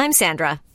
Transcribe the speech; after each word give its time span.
I'm 0.00 0.12
Sandra, 0.12 0.60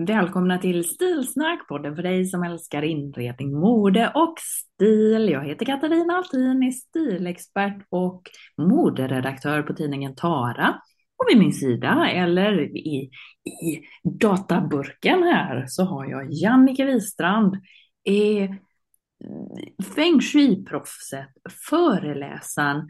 Välkomna 0.00 0.58
till 0.58 0.84
Stilsnack, 0.84 1.68
podden 1.68 1.96
för 1.96 2.02
dig 2.02 2.24
som 2.24 2.42
älskar 2.42 2.82
inredning, 2.82 3.52
mode 3.52 4.12
och 4.14 4.34
stil. 4.38 5.28
Jag 5.28 5.44
heter 5.44 5.66
Katarina 5.66 6.14
Altin, 6.14 6.62
är 6.62 6.70
stilexpert 6.70 7.86
och 7.88 8.22
moderedaktör 8.56 9.62
på 9.62 9.74
tidningen 9.74 10.14
Tara. 10.14 10.80
Och 11.16 11.26
vid 11.28 11.38
min 11.38 11.52
sida, 11.52 12.10
eller 12.10 12.76
i, 12.76 13.10
i 13.62 13.80
databurken 14.20 15.22
här, 15.22 15.64
så 15.68 15.84
har 15.84 16.06
jag 16.06 16.32
Jannike 16.32 16.84
Wistrand, 16.84 17.54
eh, 18.08 18.50
feng 19.94 20.20
shui-proffset, 20.20 21.28
föreläsaren, 21.70 22.88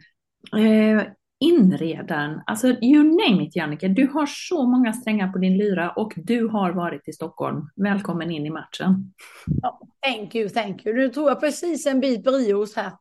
eh, 0.57 1.03
inredaren, 1.39 2.41
alltså 2.45 2.67
you 2.67 3.03
name 3.03 3.43
it 3.43 3.55
Jannike, 3.55 3.87
du 3.87 4.07
har 4.07 4.25
så 4.25 4.67
många 4.67 4.93
strängar 4.93 5.27
på 5.31 5.37
din 5.39 5.57
lyra 5.57 5.91
och 5.91 6.13
du 6.15 6.47
har 6.47 6.71
varit 6.71 7.07
i 7.07 7.13
Stockholm. 7.13 7.69
Välkommen 7.75 8.31
in 8.31 8.45
i 8.45 8.49
matchen. 8.49 9.13
Ja, 9.61 9.79
thank 10.01 10.35
you, 10.35 10.49
thank 10.49 10.85
you. 10.85 10.95
Nu 10.95 11.09
tog 11.09 11.27
jag 11.29 11.39
precis 11.39 11.85
en 11.85 11.99
bit 11.99 12.23
brios 12.23 12.75
här. 12.75 12.91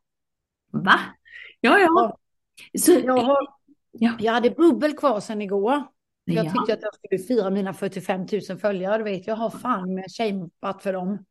Va? 0.72 0.98
Ja, 1.60 1.78
ja. 1.78 2.18
Så, 2.78 2.92
Jag, 2.92 3.16
har, 3.18 3.38
ja. 3.92 4.12
jag 4.18 4.32
hade 4.32 4.50
bubbel 4.50 4.96
kvar 4.96 5.20
sedan 5.20 5.42
igår. 5.42 5.82
Jag 6.24 6.46
Ja. 6.46 6.50
tyckte 6.52 6.72
att 6.72 6.82
jag 6.82 6.94
skulle 6.94 7.18
fira 7.18 7.50
mina 7.50 7.72
45 7.74 8.26
000 8.50 8.58
följare. 8.58 8.98
Du 8.98 9.04
vet, 9.04 9.26
jag 9.26 9.36
har 9.36 9.50
fan 9.50 9.94
med 9.94 10.10
kämpat 10.10 10.82
för 10.82 10.92
dem. 10.92 11.24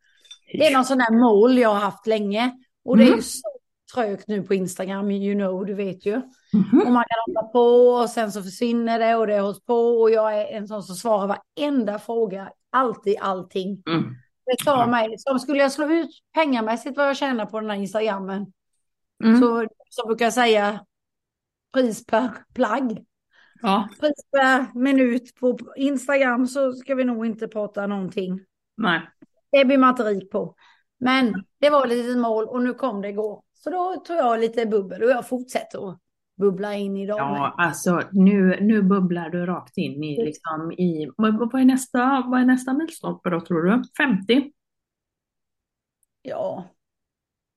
Det 0.51 0.65
är 0.67 0.73
någon 0.73 0.85
sån 0.85 0.97
där 0.97 1.19
mål 1.19 1.57
jag 1.57 1.69
har 1.69 1.79
haft 1.79 2.07
länge. 2.07 2.51
Och 2.85 2.97
det 2.97 3.03
är 3.03 3.07
Mm. 3.07 3.17
ju 3.17 3.21
så 3.23 3.47
trögt 3.93 4.27
nu 4.27 4.43
på 4.43 4.53
Instagram, 4.53 5.11
you 5.11 5.35
know, 5.35 5.65
du 5.65 5.73
vet 5.73 6.05
ju. 6.05 6.21
Mhm. 6.53 6.81
Och 6.85 6.91
man 6.91 7.03
kan 7.07 7.33
hålla 7.35 7.47
på 7.47 7.59
och 8.01 8.09
sen 8.09 8.31
så 8.31 8.43
försvinner 8.43 8.99
det 8.99 9.15
och 9.15 9.27
det 9.27 9.39
hålls 9.39 9.61
på. 9.65 10.01
Och 10.01 10.11
jag 10.11 10.41
är 10.41 10.57
en 10.57 10.67
sån 10.67 10.83
som 10.83 10.95
svarar 10.95 11.27
varenda 11.57 11.99
fråga, 11.99 12.51
alltid 12.69 13.17
allting. 13.21 13.83
Mm. 13.89 14.15
Det 14.45 14.65
tar 14.65 14.87
mig, 14.87 15.15
som 15.17 15.39
skulle 15.39 15.59
jag 15.59 15.71
slå 15.71 15.89
ut 15.91 16.09
pengamässigt 16.33 16.97
vad 16.97 17.07
jag 17.07 17.17
tjänar 17.17 17.45
på 17.45 17.59
den 17.59 17.69
här 17.69 17.77
Instagrammen. 17.77 18.53
Mm. 19.23 19.41
Så 19.41 19.67
som 19.89 20.07
brukar 20.07 20.25
jag 20.25 20.33
säga, 20.33 20.85
pris 21.73 22.05
per 22.05 22.29
plagg. 22.53 23.05
Ja, 23.61 23.89
Pris 23.99 24.25
per 24.31 24.79
minut 24.79 25.35
på 25.39 25.57
Instagram 25.75 26.47
så 26.47 26.73
ska 26.73 26.95
vi 26.95 27.03
nog 27.03 27.25
inte 27.25 27.47
prata 27.47 27.87
någonting. 27.87 28.39
nej. 28.77 29.01
Det 29.51 29.65
blir 29.65 29.77
man 29.77 29.89
inte 29.89 30.03
rik 30.03 30.31
på. 30.31 30.55
Men 30.97 31.43
det 31.59 31.69
var 31.69 31.83
ett 31.83 31.89
litet 31.89 32.17
mål 32.17 32.45
och 32.45 32.63
nu 32.63 32.73
kom 32.73 33.01
det 33.01 33.09
igår. 33.09 33.41
Så 33.65 33.71
då 33.71 33.95
tog 33.95 34.17
jag 34.17 34.39
lite 34.39 34.65
bubbel 34.65 35.03
och 35.03 35.09
jag 35.09 35.27
fortsätter 35.27 35.89
att 35.89 35.99
bubbla 36.37 36.73
in 36.73 36.97
idag. 36.97 37.19
Ja, 37.19 37.31
med. 37.57 37.65
alltså 37.67 38.01
nu, 38.11 38.57
nu 38.61 38.81
bubblar 38.81 39.29
du 39.29 39.45
rakt 39.45 39.77
in 39.77 40.03
i, 40.03 40.25
liksom, 40.25 40.71
i 40.71 41.11
vad, 41.17 41.55
är 41.61 41.65
nästa, 41.65 42.23
vad 42.27 42.41
är 42.41 42.45
nästa 42.45 42.73
milstolpe 42.73 43.29
då 43.29 43.41
tror 43.41 43.63
du? 43.63 43.83
50? 43.97 44.51
Ja, 46.21 46.63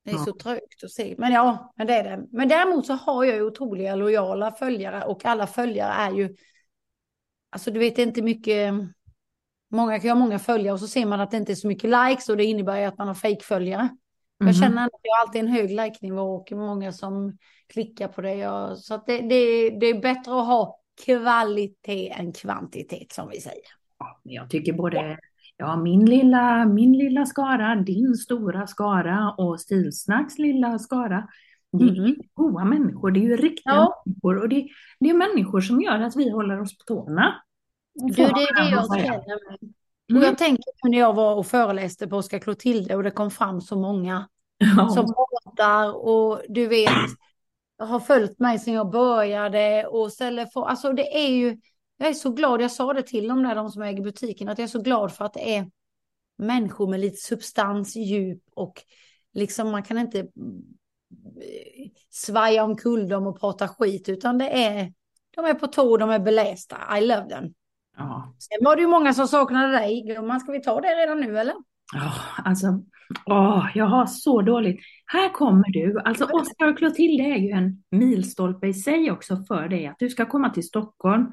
det 0.04 0.10
är 0.10 0.14
Ja. 0.14 0.24
så 0.24 0.32
trögt 0.32 0.84
att 0.84 0.90
se. 0.90 1.14
Men 1.18 1.32
ja, 1.32 1.72
men 1.76 1.86
det 1.86 1.94
är 1.94 2.04
det. 2.16 2.26
Men 2.30 2.48
däremot 2.48 2.86
så 2.86 2.92
har 2.92 3.24
jag 3.24 3.34
ju 3.36 3.42
otroliga 3.42 3.94
lojala 3.94 4.50
följare 4.50 5.04
och 5.04 5.24
alla 5.24 5.46
följare 5.46 5.92
är 5.92 6.12
ju, 6.12 6.36
alltså 7.50 7.70
du 7.70 7.78
vet 7.78 7.98
inte 7.98 8.22
mycket, 8.22 8.74
många 9.70 9.98
kan 10.00 10.10
ha 10.10 10.16
många 10.16 10.38
följare 10.38 10.72
och 10.72 10.80
så 10.80 10.86
ser 10.88 11.06
man 11.06 11.20
att 11.20 11.30
det 11.30 11.36
inte 11.36 11.52
är 11.52 11.56
så 11.56 11.68
mycket 11.68 11.90
likes 11.90 12.28
och 12.28 12.36
det 12.36 12.44
innebär 12.44 12.78
ju 12.78 12.84
att 12.84 12.98
man 12.98 13.08
har 13.08 13.14
fejkföljare. 13.14 13.88
Jag 14.38 14.46
Mhm. 14.46 14.52
känner 14.54 14.84
att 14.84 14.90
jag 15.02 15.26
alltid 15.26 15.40
en 15.40 15.48
hög 15.48 15.70
like-nivå 15.70 16.22
och 16.34 16.52
många 16.52 16.92
som 16.92 17.38
klickar 17.72 18.08
på 18.08 18.20
det. 18.20 18.34
Jag, 18.34 18.78
så 18.78 19.02
det, 19.06 19.20
det, 19.20 19.70
det 19.70 19.86
är 19.86 20.00
bättre 20.00 20.40
att 20.40 20.46
ha 20.46 20.78
kvalitet 21.04 22.10
än 22.10 22.32
kvantitet 22.32 23.12
som 23.12 23.28
vi 23.28 23.40
säger. 23.40 23.62
Ja, 23.98 24.20
jag 24.22 24.50
tycker 24.50 24.72
både 24.72 25.18
ja, 25.56 25.76
min, 25.76 26.04
lilla, 26.06 26.64
min 26.64 26.92
lilla 26.92 27.26
skara, 27.26 27.74
din 27.76 28.14
stora 28.14 28.66
skara 28.66 29.34
och 29.38 29.60
Stilsnacks 29.60 30.38
lilla 30.38 30.78
skara. 30.78 31.28
Det 31.72 31.84
är 31.84 32.00
Mhm. 32.00 32.16
goda 32.34 32.64
människor, 32.64 33.10
det 33.10 33.20
är 33.20 33.22
ju 33.22 33.36
riktiga 33.36 33.74
Ja. 33.74 34.02
människor 34.06 34.42
och 34.42 34.48
det, 34.48 34.68
det 35.00 35.10
är 35.10 35.14
människor 35.14 35.60
som 35.60 35.80
gör 35.82 35.98
att 36.00 36.16
vi 36.16 36.30
håller 36.30 36.60
oss 36.60 36.78
på 36.78 36.84
tårna. 36.84 37.34
Du, 37.94 38.12
det 38.14 38.22
är 38.22 38.64
det 38.64 38.70
jag 38.70 39.00
känner 39.00 39.58
med. 40.08 40.16
Och 40.16 40.22
Mm. 40.22 40.28
jag 40.28 40.38
tänker 40.38 40.72
på 40.82 40.88
när 40.88 40.98
jag 40.98 41.14
var 41.14 41.34
och 41.34 41.46
föreläste 41.46 42.06
på 42.08 42.16
Oskar 42.16 42.38
Clotilde 42.38 42.96
och 42.96 43.02
det 43.02 43.10
kom 43.10 43.30
fram 43.30 43.60
så 43.60 43.76
många 43.76 44.28
Ja. 44.76 44.88
som 44.88 45.06
pratar 45.14 45.92
och 45.96 46.42
du 46.48 46.66
vet, 46.66 46.90
har 47.78 48.00
följt 48.00 48.38
mig 48.38 48.58
sedan 48.58 48.74
jag 48.74 48.90
började 48.90 49.86
och 49.86 50.12
ställer 50.12 50.46
för, 50.46 50.64
alltså 50.66 50.92
det 50.92 51.16
är 51.24 51.28
ju, 51.28 51.60
jag 51.96 52.08
är 52.08 52.12
så 52.14 52.30
glad, 52.30 52.62
jag 52.62 52.72
sa 52.72 52.92
det 52.92 53.02
till 53.02 53.28
dem 53.28 53.42
där, 53.42 53.54
de 53.54 53.70
som 53.70 53.82
äger 53.82 54.02
butiken, 54.02 54.48
att 54.48 54.58
jag 54.58 54.64
är 54.64 54.68
så 54.68 54.82
glad 54.82 55.12
för 55.12 55.24
att 55.24 55.32
det 55.34 55.56
är 55.56 55.70
människor 56.38 56.88
med 56.88 57.00
lite 57.00 57.16
substans, 57.16 57.96
djup 57.96 58.42
och 58.54 58.82
liksom 59.34 59.70
man 59.70 59.82
kan 59.82 59.98
inte 59.98 60.18
eh, 60.20 60.26
svaja 62.10 62.64
omkull 62.64 63.08
dem 63.08 63.26
och 63.26 63.40
prata 63.40 63.68
skit, 63.68 64.08
utan 64.08 64.38
det 64.38 64.48
är, 64.64 64.92
de 65.36 65.44
är 65.44 65.54
på 65.54 65.66
tå, 65.66 65.96
de 65.96 66.10
är 66.10 66.18
belästa, 66.18 66.98
I 66.98 67.00
love 67.06 67.28
them. 67.28 67.54
Ja. 67.98 68.34
Sen 68.38 68.64
var 68.64 68.76
det 68.76 68.82
ju 68.82 68.88
många 68.88 69.12
som 69.14 69.28
saknade 69.28 69.72
dig, 69.72 70.02
gumman, 70.06 70.40
ska 70.40 70.52
vi 70.52 70.60
ta 70.62 70.80
det 70.80 70.88
redan 70.88 71.20
nu 71.20 71.38
eller? 71.38 71.54
Ja, 71.94 72.12
alltså, 72.44 72.66
åh, 73.26 73.66
jag 73.74 73.84
har 73.84 74.06
så 74.06 74.42
dåligt. 74.42 74.80
Här 75.06 75.28
kommer 75.32 75.72
du. 75.72 76.00
Alltså 76.00 76.24
Oscar 76.24 76.68
och 76.68 76.78
Clotilde 76.78 77.22
är 77.24 77.36
ju 77.36 77.50
en 77.50 77.82
milstolpe 77.90 78.66
i 78.66 78.74
sig 78.74 79.10
också 79.10 79.36
för 79.48 79.68
dig, 79.68 79.86
att 79.86 79.98
du 79.98 80.08
ska 80.08 80.24
komma 80.26 80.50
till 80.50 80.66
Stockholm. 80.66 81.26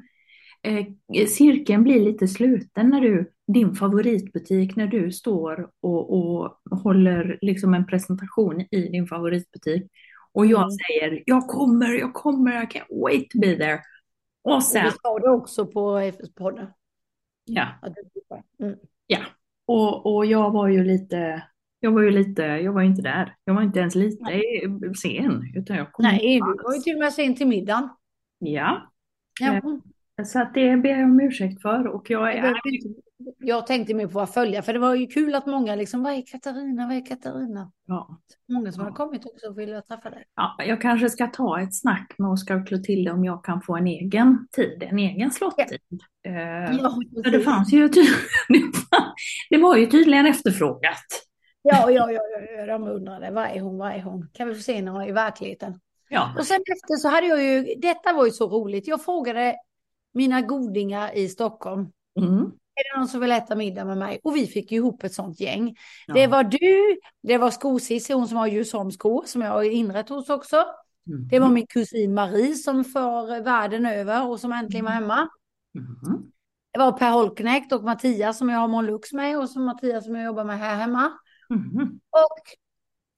Eh, 0.64 0.86
cirkeln 1.28 1.84
blir 1.84 2.00
lite 2.06 2.28
sluten 2.28 2.90
när 2.90 3.02
du, 3.02 3.32
din 3.48 3.76
favoritbutik, 3.76 4.76
när 4.76 4.88
du 4.88 5.12
står 5.12 5.70
och, 5.82 6.14
och 6.14 6.58
håller 6.84 7.38
liksom 7.42 7.74
en 7.74 7.86
presentation 7.86 8.62
i 8.72 8.90
din 8.92 9.08
favoritbutik. 9.08 9.92
Och 10.34 10.46
jag 10.46 10.60
Mm. 10.64 10.72
säger, 10.72 11.24
jag 11.26 11.48
kommer, 11.48 11.94
jag 11.94 12.14
kommer, 12.14 12.64
I 12.64 12.66
can't 12.66 13.04
wait 13.04 13.30
to 13.30 13.40
be 13.40 13.56
there. 13.56 13.80
Och 14.46 14.56
Och 14.56 14.64
sen, 14.64 14.86
vi 14.86 14.92
sa 14.92 15.20
det 15.20 15.30
också 15.30 15.66
på 15.68 16.00
FS-podden. 16.00 16.68
ja. 17.46 17.68
Mm. 18.60 18.76
Ja, 19.08 19.20
och, 19.66 20.16
och 20.16 20.26
jag 20.26 20.52
var 20.52 20.68
ju 20.68 20.84
lite, 20.84 21.44
jag 21.80 21.92
var 21.92 22.02
ju 22.02 22.12
lite, 22.12 22.42
jag 22.42 22.74
var 22.74 22.82
ju 22.82 22.88
inte 22.88 23.02
där. 23.02 23.36
Jag 23.44 23.54
var 23.54 23.62
inte 23.62 23.80
ens 23.80 23.96
lite 23.96 24.42
sen, 25.02 25.52
utan 25.56 25.78
jag 25.78 25.92
kom 25.92 26.04
Nej, 26.04 26.40
du 26.40 26.64
var 26.64 26.74
ju 26.76 26.80
till 26.82 26.94
och 26.94 27.00
med 27.00 27.14
sen 27.14 27.36
till 27.36 27.48
middagen. 27.48 27.90
Ja, 28.40 28.92
Ja. 29.42 29.62
så 30.26 30.42
att 30.42 30.54
det 30.54 30.78
ber 30.78 30.90
jag 30.90 31.04
om 31.04 31.20
ursäkt 31.20 31.62
för 31.62 31.88
och 31.88 32.10
jag 32.10 32.34
är, 32.36 32.54
jag 33.38 33.68
tänkte 33.68 33.94
mer 33.94 34.08
på 34.08 34.14
vad 34.14 34.30
följa, 34.34 34.62
för 34.62 34.74
det 34.74 34.80
var 34.80 34.96
ju 34.96 35.08
kul 35.08 35.36
att 35.36 35.46
många 35.46 35.76
liksom, 35.76 36.04
vad 36.04 36.14
är 36.14 36.22
Katarina, 36.28 36.88
vad 36.88 36.98
är 36.98 37.06
Katarina? 37.06 37.72
Ja. 37.86 38.20
Många 38.50 38.72
som 38.72 38.84
Ja. 38.84 38.90
har 38.90 38.96
kommit 38.96 39.26
också 39.26 39.48
och 39.48 39.60
ville 39.60 39.82
träffa 39.82 40.10
dig. 40.10 40.24
Ja, 40.36 40.56
jag 40.68 40.82
kanske 40.82 41.10
ska 41.10 41.28
ta 41.28 41.62
ett 41.62 41.76
snack 41.76 42.16
med 42.18 42.30
Oskar 42.32 42.62
och 42.62 42.68
Clotilde 42.68 43.12
om 43.12 43.26
jag 43.26 43.44
kan 43.44 43.62
få 43.62 43.76
en 43.76 43.88
egen 43.88 44.48
tid, 44.52 44.84
en 44.84 45.00
egen 45.00 45.32
slottid. 45.32 45.80
Eh, 46.28 46.34
Ja, 46.82 46.96
för 47.24 47.32
det 47.32 47.40
fanns 47.40 47.74
ju 47.74 47.88
det 49.50 49.58
var 49.58 49.76
ju 49.76 49.86
tydligen 49.86 50.26
efterfrågat. 50.26 51.06
Ja, 51.62 51.92
ja, 51.92 52.12
ja, 52.12 52.22
ja, 52.22 52.40
ja, 52.58 52.66
de 52.66 52.84
undrade, 52.88 53.32
vad 53.32 53.46
är 53.46 53.60
hon, 53.60 53.78
vad 53.78 53.92
är 53.92 54.02
hon? 54.02 54.30
Kan 54.34 54.48
vi 54.48 54.56
få 54.56 54.62
se 54.62 54.74
henne 54.74 55.08
i 55.08 55.12
verkligheten? 55.12 55.80
Ja. 56.10 56.34
Och 56.38 56.46
sen 56.46 56.58
efter 56.72 56.96
så 56.96 57.10
hade 57.10 57.28
jag 57.28 57.44
ju, 57.44 57.76
detta 57.78 58.14
var 58.14 58.26
ju 58.26 58.32
så 58.32 58.48
roligt, 58.50 58.88
jag 58.88 59.06
frågade 59.06 59.56
mina 60.14 60.42
godingar 60.42 61.18
i 61.18 61.30
Stockholm, 61.30 61.88
Mm. 62.20 62.52
Är 62.76 62.94
det 62.94 63.00
någon 63.00 63.08
som 63.08 63.22
vill 63.22 63.32
äta 63.32 63.56
middag 63.56 63.86
med 63.86 63.98
mig? 63.98 64.20
Och 64.24 64.36
vi 64.36 64.48
fick 64.48 64.72
ju 64.72 64.78
ihop 64.78 65.04
ett 65.04 65.14
sånt 65.14 65.40
gäng. 65.40 65.76
Ja. 66.08 66.14
Det 66.14 66.28
var 66.28 66.44
du, 66.44 67.00
det 67.24 67.38
var 67.38 67.52
Skosissi, 67.52 68.14
hon 68.14 68.28
som 68.28 68.38
har 68.38 68.48
Djursholms 68.48 68.94
skor, 68.94 69.24
som 69.26 69.42
jag 69.42 69.52
har 69.52 69.64
inrett 69.64 70.10
hos 70.10 70.30
också. 70.30 70.66
Mm. 71.08 71.28
Det 71.28 71.40
var 71.40 71.50
min 71.50 71.68
kusin 71.68 72.14
Marie 72.14 72.56
som 72.56 72.84
för 72.84 73.44
världen 73.44 73.86
över 73.86 74.28
och 74.28 74.40
som 74.40 74.52
äntligen 74.52 74.86
var 74.86 74.92
hemma. 74.92 75.30
Mm. 75.76 76.32
Det 76.74 76.80
var 76.80 76.92
Per 76.92 77.12
Holknekt 77.12 77.72
och 77.72 77.84
Mattias 77.84 78.38
som 78.38 78.50
jag 78.50 78.60
har 78.60 78.68
Monlux 78.68 79.14
med 79.14 79.40
och 79.40 79.50
som 79.50 79.66
Mattias 79.66 80.06
som 80.06 80.16
jag 80.16 80.26
jobbar 80.26 80.44
med 80.44 80.60
här 80.60 80.76
hemma. 80.76 81.12
Mm. 81.50 81.88
Och 82.10 82.58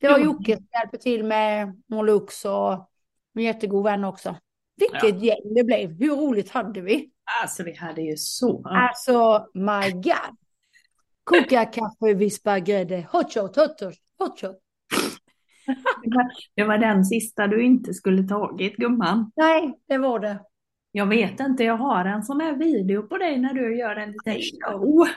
det 0.01 0.07
var 0.07 0.19
Jo. 0.19 0.25
Jocke 0.25 0.55
som 0.55 0.67
hjälper 0.73 0.97
till 0.97 1.23
med 1.23 1.81
Monlux 1.87 2.45
och 2.45 2.89
en 3.33 3.43
jättegod 3.43 3.83
vän 3.83 4.03
också. 4.03 4.35
Vilket 4.77 5.23
gäng 5.23 5.53
det 5.55 5.63
blev. 5.63 5.91
Hur 5.91 6.15
roligt 6.15 6.49
hade 6.49 6.81
vi? 6.81 7.11
Alltså 7.41 7.63
vi 7.63 7.75
hade 7.75 8.01
ju 8.01 8.17
så. 8.17 8.63
Alltså, 8.65 9.47
my 9.53 9.91
God. 9.91 10.37
Koka 11.23 11.65
kaffe, 11.65 12.13
vispa 12.15 12.59
grädde, 12.59 13.07
hot 13.11 13.33
shot, 13.33 13.55
hot 13.55 13.79
shot, 13.79 13.95
hot 14.19 14.39
shot. 14.39 14.57
Det 16.03 16.15
var, 16.15 16.31
det 16.55 16.63
var 16.63 16.77
den 16.77 17.05
sista 17.05 17.47
du 17.47 17.63
inte 17.63 17.93
skulle 17.93 18.23
tagit 18.23 18.75
gumman. 18.75 19.31
Nej, 19.35 19.79
det 19.87 19.97
var 19.97 20.19
det. 20.19 20.39
Jag 20.91 21.05
vet 21.05 21.39
inte, 21.39 21.63
jag 21.63 21.77
har 21.77 22.05
en 22.05 22.23
sån 22.23 22.41
här 22.41 22.55
video 22.55 23.03
på 23.03 23.17
dig 23.17 23.39
när 23.39 23.53
du 23.53 23.77
gör 23.77 23.95
en 23.95 24.11
liten 24.11 24.35
show. 24.35 25.07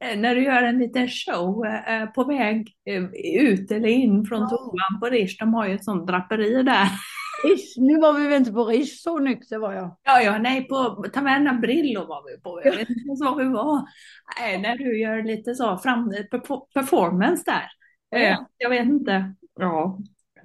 när 0.16 0.34
du 0.34 0.42
gör 0.42 0.62
en 0.62 0.78
liten 0.78 1.08
show 1.08 1.66
eh, 1.66 2.06
på 2.06 2.24
väg 2.24 2.74
eh, 2.84 3.04
ut 3.42 3.70
eller 3.70 3.88
in 3.88 4.24
från 4.24 4.48
toan 4.48 5.00
på 5.00 5.06
Rish. 5.06 5.36
De 5.38 5.54
har 5.54 5.66
ju 5.66 5.74
ett 5.74 5.84
sånt 5.84 6.06
draperi 6.06 6.62
där. 6.62 6.88
Ish, 7.44 7.74
nu 7.76 7.98
var 8.00 8.12
vi 8.12 8.24
väl 8.24 8.32
inte 8.36 8.52
på 8.52 8.64
Rish, 8.64 9.02
så 9.02 9.18
nykter 9.18 9.58
var 9.58 9.72
jag. 9.72 9.96
Ja, 10.02 10.20
ja, 10.22 10.38
nej, 10.38 10.68
på 10.68 11.04
Taverna 11.12 11.52
Brillo 11.54 12.06
var 12.06 12.22
vi 12.30 12.40
på. 12.40 12.60
Jag 12.64 12.72
vet 12.76 12.88
inte 12.90 13.00
ens 13.06 13.20
var 13.20 13.36
vi 13.36 13.48
var. 13.48 13.82
Nej, 14.40 14.58
när 14.60 14.76
du 14.78 15.00
gör 15.00 15.22
lite 15.22 15.54
så 15.54 15.78
fram, 15.78 16.14
performance 16.74 17.42
där. 17.46 17.70
Eh, 18.20 18.28
Ja. 18.28 18.46
Jag 18.58 18.70
vet 18.70 18.84
inte. 18.86 19.34
Ja, 19.60 19.98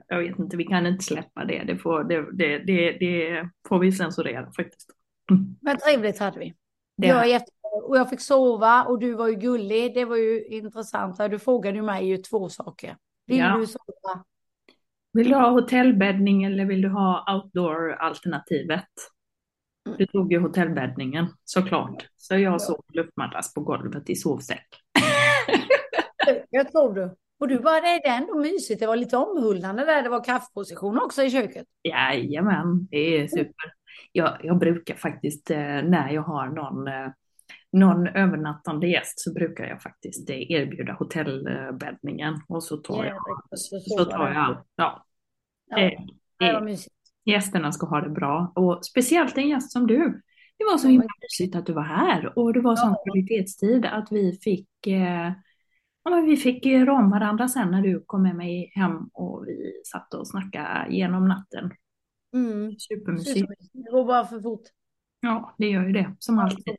jag 0.08 0.20
vet 0.20 0.40
inte. 0.40 0.58
Vi 0.58 0.64
kan 0.64 0.86
inte 0.88 1.04
släppa 1.04 1.46
det. 1.46 1.64
Det 1.68 1.78
får, 1.78 2.04
det, 2.04 2.26
det, 2.34 2.58
det, 2.60 2.92
det 2.92 3.50
får 3.68 3.80
vi 3.80 3.92
censurera 3.92 4.52
faktiskt. 4.52 4.90
Mm. 5.32 5.56
Men 5.62 5.78
trevligt 5.78 6.20
hade 6.20 6.40
vi. 6.40 6.54
Det 6.98 7.08
Jag 7.08 7.30
jätte... 7.30 7.52
Och 7.84 7.98
jag 7.98 8.10
fick 8.10 8.22
sova 8.22 8.84
och 8.84 9.00
du 9.00 9.14
var 9.14 9.28
ju 9.28 9.36
gullig. 9.36 9.94
Det 9.94 10.06
var 10.06 10.16
ju 10.18 10.46
intressant. 10.46 11.18
Du 11.30 11.40
frågade 11.40 11.76
ju 11.78 11.82
mig 11.84 12.08
ju 12.08 12.18
två 12.18 12.50
saker. 12.50 12.96
Vill 13.28 13.38
Ja. 13.38 13.58
du 13.58 13.68
sova? 13.68 14.24
Vill 15.14 15.30
du 15.30 15.36
ha 15.36 15.50
hotellbäddning 15.50 16.44
eller 16.44 16.66
vill 16.66 16.82
du 16.82 16.90
ha 16.90 17.26
outdoor-alternativet? 17.34 18.88
Mm. 19.88 19.98
Du 19.98 20.06
tog 20.06 20.34
ju 20.34 20.40
hotellbäddningen 20.40 21.28
såklart. 21.44 22.08
Så 22.18 22.38
jag 22.38 22.62
sov 22.62 22.84
luftmadrass 22.94 23.54
på 23.54 23.62
golvet 23.62 24.10
i 24.10 24.16
sovsäck. 24.16 24.68
Jag 26.50 26.72
tror 26.72 26.94
du. 26.94 27.16
Och 27.40 27.48
du 27.48 27.60
bara, 27.60 27.82
det 27.82 27.88
är 27.88 28.18
ändå 28.18 28.36
mysigt. 28.36 28.80
Det 28.80 28.88
var 28.88 28.96
lite 28.96 29.18
omhuldande 29.18 29.86
där. 29.86 30.04
Det 30.04 30.10
var 30.10 30.24
kaffeposition 30.24 31.02
också 31.02 31.24
i 31.24 31.32
köket. 31.32 31.68
Jajamän, 31.84 32.88
det 32.92 33.18
är 33.18 33.28
super. 33.28 33.74
Jag, 34.12 34.38
jag 34.44 34.60
brukar 34.60 34.96
faktiskt 34.96 35.52
eh, 35.52 35.58
när 35.58 36.10
jag 36.10 36.22
har 36.22 36.48
någon, 36.48 36.88
eh, 36.88 37.12
någon 37.72 38.08
övernattande 38.08 38.88
gäst 38.88 39.20
så 39.20 39.34
brukar 39.34 39.66
jag 39.66 39.82
faktiskt 39.82 40.30
erbjuda 40.30 40.94
hotellbäddningen 40.94 42.42
och 42.48 42.64
så 42.64 42.78
tar 42.78 43.06
jag, 43.06 43.20
så 43.82 44.06
tar 44.06 44.32
jag. 44.32 44.64
Ja, 44.76 45.06
Ja, 45.72 45.80
eh, 45.80 46.50
eh, 46.50 46.78
gästerna 47.26 47.72
ska 47.72 47.86
ha 47.86 48.02
det 48.02 48.10
bra 48.10 48.52
och 48.56 48.86
speciellt 48.86 49.38
en 49.38 49.50
gäst 49.50 49.72
som 49.72 49.88
du. 49.88 50.22
Det 50.58 50.66
var 50.66 50.78
så 50.78 50.88
himla 50.88 51.08
mysigt 51.22 51.56
att 51.56 51.66
du 51.66 51.74
var 51.74 51.84
här 51.84 52.40
och 52.40 52.54
det 52.54 52.62
var 52.62 52.76
sån 52.76 52.96
kvalitetstid 53.06 53.86
att 53.86 54.12
vi 54.12 54.40
fick 54.44 54.88
eh, 54.88 55.32
Ja, 56.04 56.12
men 56.12 56.26
vi 56.26 56.38
fick 56.38 56.66
eh, 56.66 56.86
ram 56.86 57.10
varandra 57.10 57.48
sen 57.48 57.72
när 57.72 57.82
du 57.82 58.04
kom 58.06 58.24
med 58.24 58.36
mig 58.36 58.72
hem 58.76 59.10
och 59.14 59.44
vi 59.48 59.82
satt 59.92 60.14
och 60.14 60.28
snackade 60.28 60.88
genom 60.90 61.28
natten. 61.28 61.72
Mm. 62.34 62.76
Supermysigt. 62.80 63.50
Det 63.74 63.92
går 63.92 64.06
bara 64.06 64.26
för 64.26 64.42
fort. 64.42 64.64
Ja, 65.20 65.56
det 65.58 65.70
gör 65.70 65.86
ju 65.86 65.92
det 65.92 66.16
som 66.20 66.40
alltid. 66.40 66.78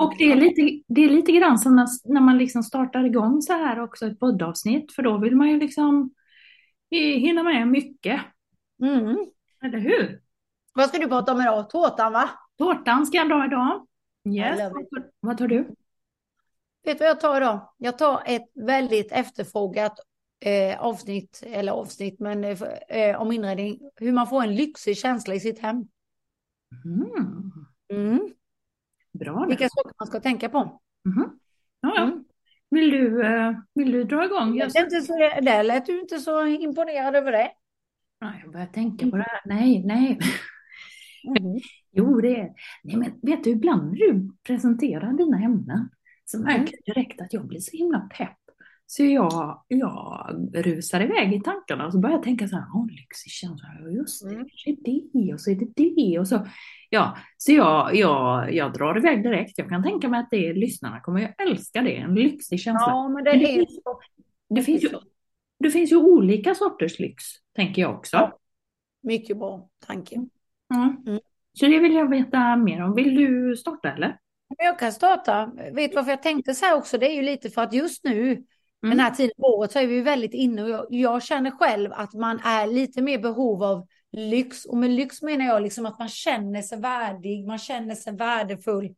Och 0.00 0.14
det 0.18 0.32
är 0.32 0.36
lite, 0.36 0.82
det 0.88 1.04
är 1.04 1.08
lite 1.08 1.32
grann 1.32 1.58
som 1.58 1.76
när, 1.76 1.86
när 2.04 2.20
man 2.20 2.38
liksom 2.38 2.62
startar 2.62 3.04
igång 3.04 3.42
så 3.42 3.52
här 3.52 3.80
också 3.80 4.06
ett 4.06 4.20
poddavsnitt, 4.20 4.92
för 4.92 5.02
då 5.02 5.18
vill 5.18 5.36
man 5.36 5.48
ju 5.48 5.58
liksom 5.60 6.10
hinna 6.90 7.42
med 7.42 7.68
mycket, 7.68 8.20
Mm. 8.82 9.16
eller 9.64 9.78
hur? 9.78 10.20
Vad 10.74 10.88
ska 10.88 10.98
du 10.98 11.08
prata 11.08 11.32
om 11.32 11.40
idag? 11.40 11.70
Tårtan 11.70 12.12
va? 12.12 12.30
Tårtan 12.58 13.06
ska 13.06 13.16
jag 13.16 13.28
dra 13.28 13.44
idag. 13.46 13.86
Yes. 14.28 14.72
Vad 15.20 15.38
tar 15.38 15.48
du? 15.48 15.56
Vet 16.84 16.98
du 16.98 17.04
vad 17.04 17.08
jag 17.08 17.20
tar 17.20 17.36
idag? 17.36 17.68
Jag 17.76 17.98
tar 17.98 18.22
ett 18.26 18.46
väldigt 18.54 19.12
efterfrågat 19.12 19.98
eh, 20.40 20.80
avsnitt, 20.80 21.42
eller 21.46 21.72
avsnitt, 21.72 22.20
men 22.20 22.44
eh, 22.44 22.62
eh, 22.88 23.20
om 23.20 23.32
inredning. 23.32 23.78
Hur 23.96 24.12
man 24.12 24.26
får 24.26 24.42
en 24.42 24.54
lyxig 24.54 24.96
känsla 24.98 25.34
i 25.34 25.40
sitt 25.40 25.58
hem. 25.58 25.88
Mm, 26.84 27.52
Mm. 27.92 28.28
Bra. 29.18 29.46
Vilka 29.48 29.68
saker 29.68 29.92
man 30.00 30.06
ska 30.06 30.20
tänka 30.20 30.48
på. 30.48 30.80
Mhm. 31.04 31.38
Ja. 31.80 32.02
Mm. 32.02 32.24
Vill, 32.70 32.90
du, 32.90 33.26
eh, 33.26 33.52
vill 33.74 33.92
du 33.92 34.04
dra 34.04 34.24
igång? 34.24 34.56
Jag, 34.56 34.66
inte 34.66 35.00
så, 35.00 35.12
där 35.42 35.62
lät 35.62 35.86
du 35.86 36.00
inte 36.00 36.18
så 36.18 36.46
imponerad 36.46 37.16
över 37.16 37.32
det. 37.32 37.50
Ja, 38.18 38.32
jag 38.42 38.52
börjar 38.52 38.66
tänka 38.66 39.10
på 39.10 39.16
det 39.16 39.22
här. 39.28 39.40
Nej, 39.44 39.82
nej. 39.84 40.18
Mm. 41.38 41.60
Jo, 41.90 42.20
det 42.20 42.36
är... 42.36 42.52
Nej, 42.82 42.96
men 42.96 43.20
vet 43.22 43.44
du, 43.44 43.50
ibland 43.50 43.90
när 43.90 43.98
du 43.98 44.30
presenterar 44.42 45.12
dina 45.12 45.38
ämnen 45.38 45.88
så 46.24 46.38
märker 46.38 46.74
jag 46.84 46.94
direkt 46.94 47.20
att 47.20 47.32
jag 47.32 47.46
blir 47.46 47.60
så 47.60 47.76
himla 47.76 48.00
pepp. 48.00 48.38
Så 48.90 49.04
jag, 49.04 49.62
jag 49.68 50.26
rusar 50.54 51.00
iväg 51.00 51.34
i 51.34 51.40
tankarna 51.40 51.86
och 51.86 51.92
så 51.92 51.98
börjar 51.98 52.16
jag 52.16 52.22
tänka 52.24 52.48
så 52.48 52.56
här, 52.56 52.64
åh, 52.74 52.86
lyxig 52.90 53.30
känsla, 53.32 53.68
just 53.96 54.22
det, 54.24 54.34
Mm. 54.34 54.44
kanske 54.48 54.70
är 54.70 54.76
det 55.26 55.32
och 55.34 55.40
så 55.40 55.50
är 55.50 55.54
det 55.54 55.94
det 55.96 56.18
och 56.18 56.28
så. 56.28 56.46
Ja, 56.90 57.18
så 57.36 57.52
jag, 57.52 57.94
jag, 57.96 58.54
jag 58.54 58.72
drar 58.72 58.98
iväg 58.98 59.22
direkt. 59.22 59.58
Jag 59.58 59.68
kan 59.68 59.82
tänka 59.82 60.08
mig 60.08 60.20
att 60.20 60.30
det, 60.30 60.52
lyssnarna 60.52 61.00
kommer 61.00 61.20
ju 61.20 61.28
älska 61.48 61.82
det, 61.82 61.96
en 61.96 62.14
lyxig 62.14 62.60
känsla. 62.60 62.86
Ja, 62.88 63.08
men 63.08 63.24
det 63.24 63.30
Men 63.30 63.38
det 63.38 63.44
är 63.52 63.56
finns- 63.56 63.80
så. 63.84 64.00
det, 64.54 64.62
finns 64.62 64.84
ju, 64.84 64.88
det 65.58 65.70
finns 65.70 65.92
ju 65.92 65.96
olika 65.96 66.54
sorters 66.54 66.98
lyx, 66.98 67.24
tänker 67.56 67.82
jag 67.82 67.94
också. 67.94 68.16
Ja. 68.16 68.38
Mycket 69.02 69.38
bra 69.38 69.68
tanke. 69.86 70.16
Ja. 70.68 70.96
Mm. 71.06 71.20
Så 71.52 71.66
det 71.66 71.78
vill 71.78 71.94
jag 71.94 72.10
veta 72.10 72.56
mer 72.56 72.82
om. 72.82 72.94
Vill 72.94 73.16
du 73.16 73.56
starta 73.56 73.92
eller? 73.92 74.18
Jag 74.58 74.78
kan 74.78 74.92
starta. 74.92 75.52
Vet 75.72 75.90
du 75.90 75.96
varför 75.96 76.10
jag 76.10 76.22
tänkte 76.22 76.54
så 76.54 76.64
här 76.66 76.76
också? 76.76 76.98
Det 76.98 77.06
är 77.06 77.14
ju 77.14 77.22
lite 77.22 77.50
för 77.50 77.62
att 77.62 77.72
just 77.72 78.04
nu, 78.04 78.44
Mm. 78.82 78.96
den 78.96 79.00
här 79.04 79.10
tiden 79.10 79.32
på 79.38 79.46
året, 79.46 79.72
så 79.72 79.78
är 79.78 79.86
vi 79.86 80.00
väldigt 80.00 80.34
inne 80.34 80.62
och 80.62 80.70
jag, 80.70 80.86
jag 80.90 81.22
känner 81.22 81.50
själv 81.50 81.92
att 81.92 82.14
man 82.14 82.40
är 82.44 82.66
lite 82.66 83.02
mer 83.02 83.18
behov 83.18 83.62
av 83.62 83.86
lyx. 84.12 84.64
Och 84.64 84.76
med 84.76 84.90
lyx 84.90 85.22
menar 85.22 85.44
jag 85.44 85.62
liksom 85.62 85.86
att 85.86 85.98
man 85.98 86.08
känner 86.08 86.62
sig 86.62 86.80
värdig, 86.80 87.46
man 87.46 87.58
känner 87.58 87.94
sig 87.94 88.16
värdefull, 88.16 88.94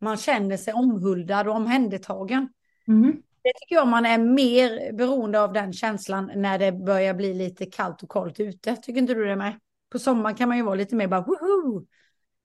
man 0.00 0.16
känner 0.16 0.56
sig 0.56 0.74
omhuldad 0.74 1.48
och 1.48 1.54
omhändertagen. 1.54 2.48
Mm. 2.88 3.22
Det 3.42 3.52
tycker 3.60 3.74
jag 3.74 3.88
man 3.88 4.06
är 4.06 4.18
mer 4.18 4.92
beroende 4.92 5.40
av 5.40 5.52
den 5.52 5.72
känslan 5.72 6.30
när 6.34 6.58
det 6.58 6.72
börjar 6.72 7.14
bli 7.14 7.34
lite 7.34 7.66
kallt 7.66 8.02
och 8.02 8.10
kallt 8.10 8.40
ute. 8.40 8.76
Tycker 8.76 8.98
inte 8.98 9.14
du 9.14 9.24
det 9.24 9.36
med? 9.36 9.60
På 9.92 9.98
sommaren 9.98 10.36
kan 10.36 10.48
man 10.48 10.56
ju 10.56 10.62
vara 10.62 10.74
lite 10.74 10.96
mer 10.96 11.06
bara 11.06 11.20
woho! 11.20 11.86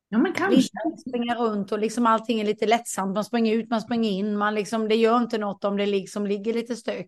Ja, 0.10 0.18
men 0.18 0.34
kanske. 0.34 0.62
Springa 1.08 1.36
runt 1.36 1.72
och 1.72 1.80
liksom 1.80 2.06
allting 2.06 2.40
är 2.40 2.46
lite 2.46 2.66
lättsamt. 2.66 3.14
Man 3.14 3.26
springer 3.26 3.54
ut, 3.56 3.70
man 3.70 3.82
springer 3.82 4.12
in. 4.12 4.38
Man 4.38 4.56
liksom, 4.56 4.88
det 4.88 4.96
gör 4.96 5.18
inte 5.18 5.38
något 5.38 5.64
om 5.64 5.78
det 5.78 5.86
liksom 5.86 6.28
ligger 6.28 6.54
lite 6.54 6.76
stök. 6.76 7.08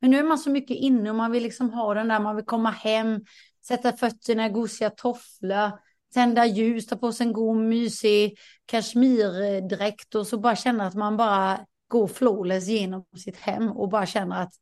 Men 0.00 0.10
nu 0.10 0.18
är 0.18 0.22
man 0.22 0.38
så 0.38 0.50
mycket 0.50 0.76
inne 0.76 1.10
och 1.10 1.16
man 1.16 1.32
vill 1.32 1.42
liksom 1.42 1.70
ha 1.70 1.94
den 1.94 2.08
där, 2.08 2.20
man 2.20 2.36
vill 2.36 2.44
komma 2.44 2.70
hem, 2.70 3.20
sätta 3.66 3.92
fötterna 3.92 4.46
i 4.46 4.50
gosiga 4.50 4.90
tofflor, 4.90 5.70
tända 6.14 6.46
ljus, 6.46 6.86
ta 6.86 6.96
på 6.96 7.12
sig 7.12 7.26
en 7.26 7.32
god 7.32 7.56
mysig 7.56 8.38
kashmirdräkt 8.66 10.14
och 10.14 10.26
så 10.26 10.38
bara 10.38 10.56
känna 10.56 10.86
att 10.86 10.94
man 10.94 11.16
bara 11.16 11.60
går 11.88 12.06
flawless 12.06 12.68
genom 12.68 13.04
sitt 13.16 13.36
hem 13.36 13.70
och 13.70 13.88
bara 13.88 14.06
känner 14.06 14.42
att 14.42 14.52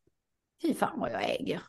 fy 0.62 0.74
fan 0.74 1.00
vad 1.00 1.12
jag 1.12 1.30
äger. 1.30 1.60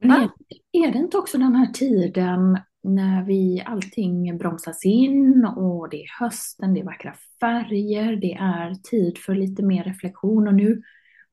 Men 0.00 0.10
är, 0.10 0.30
är 0.72 0.92
det 0.92 0.98
inte 0.98 1.18
också 1.18 1.38
den 1.38 1.54
här 1.54 1.72
tiden 1.72 2.58
när 2.84 3.24
vi 3.24 3.62
allting 3.66 4.38
bromsas 4.38 4.84
in 4.84 5.44
och 5.44 5.90
det 5.90 6.02
är 6.02 6.20
hösten, 6.20 6.74
det 6.74 6.80
är 6.80 6.84
vackra 6.84 7.14
färger, 7.40 8.16
det 8.16 8.32
är 8.32 8.74
tid 8.74 9.18
för 9.18 9.34
lite 9.34 9.62
mer 9.62 9.84
reflektion 9.84 10.48
och 10.48 10.54
nu 10.54 10.82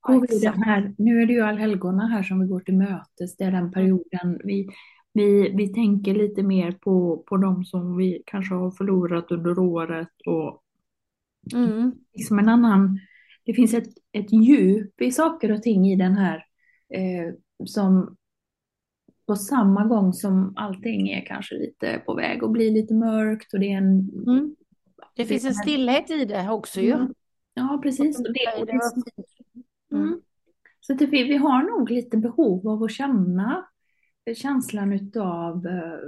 går 0.01 0.27
vi 0.27 0.39
den 0.39 0.63
här, 0.63 0.96
nu 0.98 1.22
är 1.22 1.25
det 1.25 1.34
ju 1.34 1.41
allhelgona 1.41 2.08
här 2.08 2.24
som 2.24 2.39
vi 2.39 2.48
går 2.48 2.60
till 2.60 2.77
mötes, 2.77 3.38
det 3.38 3.43
är 3.43 3.51
den 3.51 3.72
perioden. 3.72 4.41
Vi, 4.43 4.70
vi, 5.13 5.50
vi 5.55 5.67
tänker 5.67 6.13
lite 6.13 6.43
mer 6.43 6.72
på, 6.72 7.24
på 7.27 7.38
de 7.38 7.65
som 7.65 7.98
vi 7.98 8.24
kanske 8.25 8.55
har 8.55 8.72
förlorat 8.72 9.31
under 9.31 9.60
året 9.60 10.10
och 10.25 10.63
Mm. 11.53 11.91
liksom 12.13 12.39
en 12.39 12.50
annan, 12.50 13.00
det 13.46 13.53
finns 13.53 13.74
ett, 13.74 13.93
ett 14.12 14.31
djup 14.31 15.01
i 15.01 15.12
saker 15.12 15.51
och 15.51 15.63
ting 15.63 15.88
i 15.88 15.96
den 15.96 16.13
här 16.17 16.46
eh, 16.93 17.34
som 17.65 18.17
på 19.31 19.35
samma 19.35 19.85
gång 19.85 20.13
som 20.13 20.53
allting 20.55 21.09
är 21.09 21.25
kanske 21.25 21.55
lite 21.55 22.01
på 22.05 22.13
väg 22.13 22.43
att 22.43 22.51
bli 22.51 22.69
lite 22.69 22.93
mörkt 22.93 23.53
och 23.53 23.59
det 23.59 23.73
är 23.73 23.77
en... 23.77 24.09
Mm. 24.27 24.55
Det 25.15 25.25
finns 25.25 25.45
en 25.45 25.53
stillhet 25.53 26.09
i 26.09 26.25
det 26.25 26.50
också 26.50 26.81
ju. 26.81 26.91
Mm. 26.91 27.13
Ja, 27.53 27.79
precis. 27.83 28.19
Och 28.19 28.33
det, 28.33 28.59
och 28.61 28.65
det, 28.65 28.71
Mm. 29.91 30.07
mm. 30.07 30.21
Så 30.79 30.93
att 30.93 31.01
vi, 31.01 31.23
vi 31.23 31.38
har 31.38 31.63
nog 31.63 31.89
lite 31.89 32.17
behov 32.17 32.67
av 32.67 32.83
att 32.83 32.91
känna 32.91 33.65
känslan 34.35 34.93
utav 34.93 35.67
eh, 35.67 36.00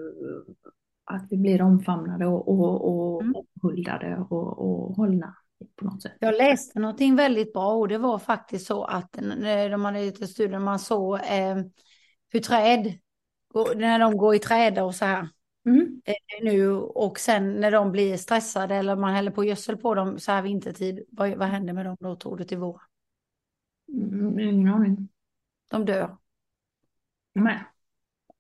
att 1.04 1.28
vi 1.30 1.38
blir 1.38 1.62
omfamnade 1.62 2.26
och, 2.26 2.48
och, 2.48 2.90
och, 2.90 3.22
Mm. 3.22 3.36
och 3.36 3.46
huldade 3.62 4.26
och, 4.30 4.60
och 4.60 4.96
hållna 4.96 5.36
på 5.76 5.86
något 5.86 6.02
sätt. 6.02 6.18
Jag 6.20 6.38
läste 6.38 6.80
någonting 6.80 7.16
väldigt 7.16 7.54
bra 7.54 7.74
och 7.74 7.88
det 7.88 7.98
var 7.98 8.20
faktiskt 8.20 8.66
så 8.66 8.84
att 8.84 9.20
när 9.22 9.70
de 9.70 9.86
hade 9.86 10.06
gjort 10.06 10.22
en 10.22 10.28
studie 10.28 10.60
man 10.60 10.80
såg 10.80 11.16
eh, 11.16 11.58
hur 12.34 12.40
träd, 12.40 12.94
när 13.76 14.00
de 14.00 14.18
går 14.18 14.36
i 14.36 14.40
träda 14.40 14.84
och 14.84 14.96
så 14.96 15.06
här 15.06 15.30
Mm. 15.66 16.02
eh, 16.06 16.44
nu 16.44 16.72
och 16.78 17.20
sen 17.20 17.56
när 17.60 17.72
de 17.72 17.92
blir 17.92 18.18
stressade 18.18 18.76
eller 18.76 18.96
man 18.96 19.14
häller 19.14 19.32
på 19.32 19.44
gödsel 19.44 19.78
på 19.78 19.96
dem 19.96 20.20
så 20.20 20.32
här 20.32 20.42
vintertid, 20.42 21.04
vad, 21.12 21.38
vad 21.38 21.48
händer 21.48 21.74
med 21.74 21.86
dem 21.86 21.98
då 22.00 22.16
tror 22.16 22.38
du 22.38 22.44
till 22.44 22.58
vår? 22.58 22.82
Mm, 23.94 24.40
ingen 24.40 24.74
aning. 24.74 25.10
De 25.72 25.86
dör. 25.86 26.18
Med. 27.34 27.66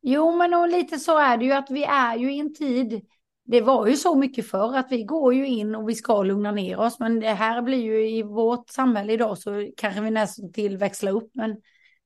Jo, 0.01 0.35
men 0.35 0.53
och 0.53 0.67
lite 0.67 0.99
så 0.99 1.17
är 1.17 1.37
det 1.37 1.45
ju 1.45 1.51
att 1.51 1.71
vi 1.71 1.83
är 1.83 2.15
ju 2.15 2.33
i 2.33 2.39
en 2.39 2.53
tid. 2.53 3.05
Det 3.43 3.61
var 3.61 3.87
ju 3.87 3.97
så 3.97 4.15
mycket 4.15 4.49
förr 4.49 4.77
att 4.77 4.91
vi 4.91 5.03
går 5.03 5.33
ju 5.33 5.47
in 5.47 5.75
och 5.75 5.89
vi 5.89 5.95
ska 5.95 6.23
lugna 6.23 6.51
ner 6.51 6.79
oss. 6.79 6.99
Men 6.99 7.19
det 7.19 7.29
här 7.33 7.61
blir 7.61 7.81
ju 7.83 8.09
i 8.09 8.23
vårt 8.23 8.69
samhälle 8.69 9.13
idag 9.13 9.37
så 9.37 9.69
kanske 9.77 10.01
vi 10.01 10.11
nästan 10.11 10.53
till 10.53 10.77
växla 10.77 11.11
upp. 11.11 11.31
Men 11.33 11.61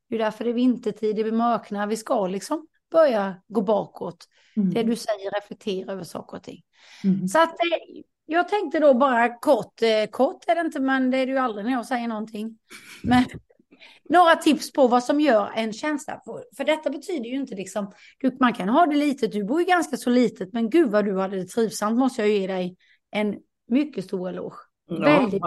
det 0.09 0.15
är 0.15 0.19
därför 0.19 0.43
det 0.43 0.49
är 0.49 0.53
vintertid, 0.53 1.15
det 1.15 1.23
blir 1.23 1.33
mörknar. 1.33 1.87
Vi 1.87 1.97
ska 1.97 2.27
liksom 2.27 2.67
börja 2.91 3.41
gå 3.47 3.61
bakåt. 3.61 4.27
Mm. 4.57 4.73
Det 4.73 4.83
du 4.83 4.95
säger, 4.95 5.41
reflektera 5.41 5.91
över 5.91 6.03
saker 6.03 6.37
och 6.37 6.43
ting. 6.43 6.61
Mm. 7.03 7.27
Så 7.27 7.41
att 7.41 7.49
eh, 7.49 8.03
jag 8.25 8.47
tänkte 8.47 8.79
då 8.79 8.93
bara 8.93 9.39
kort, 9.39 9.81
eh, 9.81 10.09
kort 10.11 10.43
är 10.47 10.55
det 10.55 10.61
inte, 10.61 10.79
men 10.79 11.11
det 11.11 11.17
är 11.17 11.25
det 11.25 11.31
ju 11.31 11.37
aldrig 11.37 11.65
när 11.65 11.71
jag 11.71 11.85
säger 11.85 12.07
någonting. 12.07 12.57
Men 13.03 13.25
några 14.09 14.35
tips 14.35 14.73
på 14.73 14.87
vad 14.87 15.03
som 15.03 15.21
gör 15.21 15.51
en 15.55 15.73
känsla. 15.73 16.21
För, 16.57 16.65
detta 16.65 16.89
betyder 16.89 17.25
ju 17.25 17.35
inte 17.35 17.55
liksom, 17.55 17.91
du, 18.19 18.37
man 18.39 18.53
kan 18.53 18.69
ha 18.69 18.85
det 18.85 18.95
litet, 18.95 19.31
du 19.31 19.43
bor 19.43 19.59
ju 19.59 19.65
ganska 19.65 19.97
så 19.97 20.09
litet, 20.09 20.53
men 20.53 20.69
gud 20.69 20.91
vad 20.91 21.05
du 21.05 21.19
hade 21.19 21.37
det 21.37 21.47
trivsamt 21.47 21.99
måste 21.99 22.21
jag 22.21 22.29
ge 22.29 22.47
dig 22.47 22.77
en 23.11 23.35
mycket 23.67 24.05
stor 24.05 24.29
eloge. 24.29 24.57
Väldigt. 24.89 25.41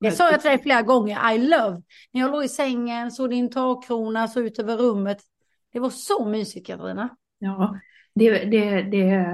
Det 0.00 0.10
sa 0.10 0.30
jag 0.30 0.40
till 0.40 0.50
dig 0.50 0.62
flera 0.62 0.82
gånger, 0.82 1.32
I 1.34 1.38
love. 1.38 1.82
När 2.12 2.20
jag 2.20 2.30
låg 2.30 2.44
i 2.44 2.48
sängen, 2.48 3.10
såg 3.10 3.30
din 3.30 3.50
takkrona, 3.50 4.28
så 4.28 4.40
ut 4.40 4.58
över 4.58 4.76
rummet. 4.76 5.18
Det 5.74 5.80
var 5.80 5.90
så 5.90 6.24
mysigt 6.28 6.66
Katarina. 6.66 7.08
Ja, 7.38 7.78
det, 8.14 8.30
det, 8.44 8.82
det, 8.82 9.26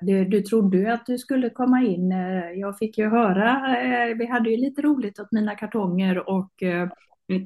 det, 0.00 0.24
du 0.24 0.40
trodde 0.42 0.78
ju 0.78 0.88
att 0.88 1.06
du 1.06 1.18
skulle 1.18 1.50
komma 1.50 1.82
in. 1.82 2.12
Eh, 2.12 2.50
Jag 2.50 2.78
fick 2.78 2.98
ju 2.98 3.08
höra, 3.10 3.78
eh, 3.82 4.14
vi 4.16 4.26
hade 4.26 4.50
ju 4.50 4.56
lite 4.56 4.82
roligt 4.82 5.18
åt 5.20 5.32
mina 5.32 5.54
kartonger 5.54 6.28
och 6.28 6.62
eh, 6.62 6.88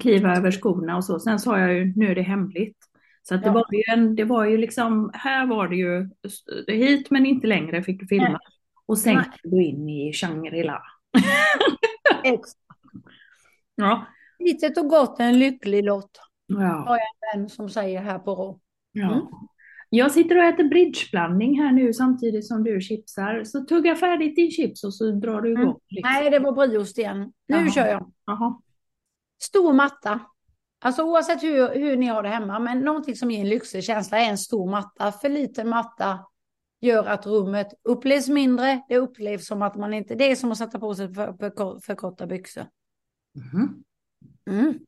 kliva 0.00 0.36
över 0.36 0.50
skorna 0.50 0.96
och 0.96 1.04
så. 1.04 1.20
Sen 1.20 1.38
sa 1.38 1.58
jag 1.58 1.74
ju, 1.74 1.92
nu 1.96 2.10
är 2.10 2.14
det 2.14 2.22
hemligt. 2.22 2.76
Så 3.22 3.36
det, 3.36 3.46
Ja. 3.46 3.52
var 3.52 3.66
ju 3.72 3.82
en, 3.92 4.16
det 4.16 4.24
var 4.24 4.44
ju 4.44 4.56
liksom, 4.56 5.10
här 5.14 5.46
var 5.46 5.68
det 5.68 5.76
ju, 5.76 6.08
hit 6.66 7.10
men 7.10 7.26
inte 7.26 7.46
längre 7.46 7.82
fick 7.82 8.00
du 8.00 8.06
filma. 8.06 8.28
Nej. 8.28 8.38
Och 8.86 8.98
sen 8.98 9.14
Nej. 9.14 9.24
gick 9.32 9.52
du 9.52 9.62
in 9.64 9.88
i 9.88 10.12
Shangri-La. 10.12 10.82
Ja. 13.74 14.06
Litet 14.38 14.78
och 14.78 14.88
gott, 14.88 15.20
en 15.20 15.38
lycklig 15.38 15.84
lott. 15.84 16.20
Ja. 16.50 16.84
Har 16.86 16.98
jag 16.98 17.34
en 17.34 17.40
vän 17.40 17.48
som 17.48 17.68
säger 17.68 18.00
här 18.00 18.18
på 18.18 18.34
rå. 18.34 18.60
Ja. 18.92 19.12
Mm. 19.12 19.26
Jag 19.92 20.12
sitter 20.12 20.38
och 20.38 20.44
äter 20.44 20.64
bridgeblandning 20.64 21.62
här 21.62 21.72
nu 21.72 21.92
samtidigt 21.92 22.46
som 22.46 22.64
du 22.64 22.80
chipsar. 22.80 23.44
Så 23.44 23.64
tugga 23.64 23.96
färdigt 23.96 24.36
din 24.36 24.50
chips 24.50 24.84
och 24.84 24.94
så 24.94 25.10
drar 25.10 25.40
du 25.40 25.52
igång. 25.52 25.62
Mm. 25.62 25.76
liksom. 25.88 26.12
Nej, 26.12 26.30
det 26.30 26.38
var 26.38 26.52
brieost 26.52 26.98
igen. 26.98 27.18
Nu 27.18 27.56
Jaha. 27.56 27.70
kör 27.70 27.86
jag. 27.86 28.12
Jaha. 28.26 28.60
Stor 29.42 29.72
matta. 29.72 30.20
Alltså 30.80 31.02
oavsett 31.02 31.42
hur, 31.42 31.74
hur 31.74 31.96
ni 31.96 32.06
har 32.06 32.22
det 32.22 32.28
hemma, 32.28 32.58
men 32.58 32.80
någonting 32.80 33.16
som 33.16 33.30
ger 33.30 33.40
en 33.40 33.48
lyxig 33.48 33.84
känsla 33.84 34.18
är 34.18 34.30
en 34.30 34.38
stor 34.38 34.70
matta. 34.70 35.12
För 35.12 35.28
liten 35.28 35.68
matta 35.68 36.18
gör 36.80 37.04
att 37.04 37.26
rummet 37.26 37.68
upplevs 37.84 38.28
mindre. 38.28 38.82
Det 38.88 38.96
upplevs 38.96 39.46
som 39.46 39.62
att 39.62 39.76
man 39.76 39.94
inte... 39.94 40.14
Det 40.14 40.30
är 40.30 40.36
som 40.36 40.52
att 40.52 40.58
sätta 40.58 40.78
på 40.78 40.94
sig 40.94 41.14
för, 41.14 41.32
för, 41.32 41.80
för 41.80 41.94
korta 41.94 42.26
byxor. 42.26 42.66
Mhm. 43.34 43.84
Mm. 44.50 44.78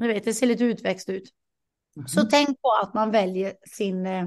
Ni 0.00 0.08
vet, 0.08 0.24
det 0.24 0.34
ser 0.34 0.46
lite 0.46 0.64
utväxt 0.64 1.08
ut. 1.08 1.30
Mhm. 1.96 2.08
Så 2.08 2.22
tänk 2.22 2.62
på 2.62 2.70
att 2.82 2.94
man 2.94 3.10
väljer 3.10 3.54
sin 3.66 4.06
eh, 4.06 4.26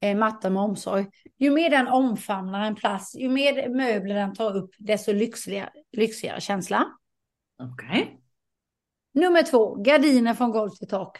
eh, 0.00 0.16
matta 0.16 0.50
med 0.50 0.62
omsorg. 0.62 1.06
Ju 1.38 1.50
mer 1.50 1.70
den 1.70 1.88
omfamnar 1.88 2.66
en 2.66 2.74
plats, 2.74 3.14
ju 3.14 3.28
mer 3.28 3.68
möbler 3.68 4.14
den 4.14 4.34
tar 4.34 4.56
upp, 4.56 4.70
desto 4.78 5.12
lyxligare, 5.12 5.70
lyxigare 5.92 6.40
känsla. 6.40 6.86
Okej. 7.62 8.20
Nummer 9.14 9.42
två, 9.42 9.74
gardiner 9.74 10.34
från 10.34 10.50
golv 10.50 10.70
till 10.70 10.88
tak. 10.88 11.18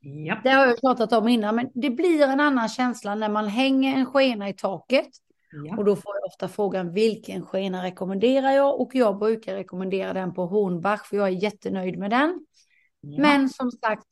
Ja. 0.00 0.40
Det 0.44 0.50
har 0.50 0.66
jag 0.66 0.80
pratat 0.80 1.12
om 1.12 1.28
innan, 1.28 1.56
men 1.56 1.70
det 1.74 1.90
blir 1.90 2.22
en 2.22 2.40
annan 2.40 2.68
känsla 2.68 3.14
när 3.14 3.28
man 3.28 3.48
hänger 3.48 3.96
en 3.96 4.06
skena 4.06 4.48
i 4.48 4.52
taket. 4.52 5.08
Ja. 5.52 5.76
Och 5.76 5.84
då 5.84 5.96
får 5.96 6.14
jag 6.16 6.26
ofta 6.26 6.48
frågan 6.48 6.92
vilken 6.92 7.46
skena 7.46 7.84
rekommenderar 7.84 8.50
jag? 8.50 8.80
Och 8.80 8.94
jag 8.94 9.18
brukar 9.18 9.54
rekommendera 9.54 10.12
den 10.12 10.34
på 10.34 10.46
Hornbach, 10.46 11.04
för 11.04 11.16
jag 11.16 11.26
är 11.26 11.42
jättenöjd 11.42 11.98
med 11.98 12.10
den. 12.10 12.46
Ja. 13.02 13.22
Men 13.22 13.48
som 13.48 13.70
sagt, 13.70 14.06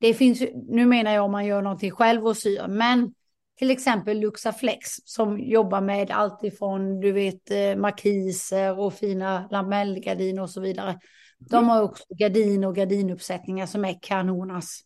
det 0.00 0.14
finns 0.14 0.40
ju, 0.40 0.50
nu 0.54 0.86
menar 0.86 1.12
jag 1.12 1.24
om 1.24 1.32
man 1.32 1.46
gör 1.46 1.62
någonting 1.62 1.90
själv 1.90 2.26
och 2.26 2.36
syr, 2.36 2.66
men 2.68 3.14
till 3.58 3.70
exempel 3.70 4.20
Luxaflex 4.20 4.88
som 5.04 5.40
jobbar 5.40 5.80
med 5.80 6.10
allt 6.10 6.44
ifrån, 6.44 7.00
du 7.00 7.12
vet, 7.12 7.50
eh, 7.50 7.76
markiser 7.76 8.78
och 8.78 8.94
fina 8.94 9.48
lamellgardiner 9.50 10.42
och 10.42 10.50
så 10.50 10.60
vidare. 10.60 10.98
De 11.38 11.68
har 11.68 11.82
också 11.82 12.04
gardiner 12.08 12.68
och 12.68 12.76
gardinuppsättningar 12.76 13.66
som 13.66 13.84
är 13.84 13.98
kanonas. 14.02 14.80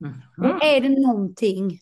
Mhm. 0.00 0.50
Och 0.50 0.64
är 0.64 0.80
det 0.80 0.88
någonting, 0.88 1.78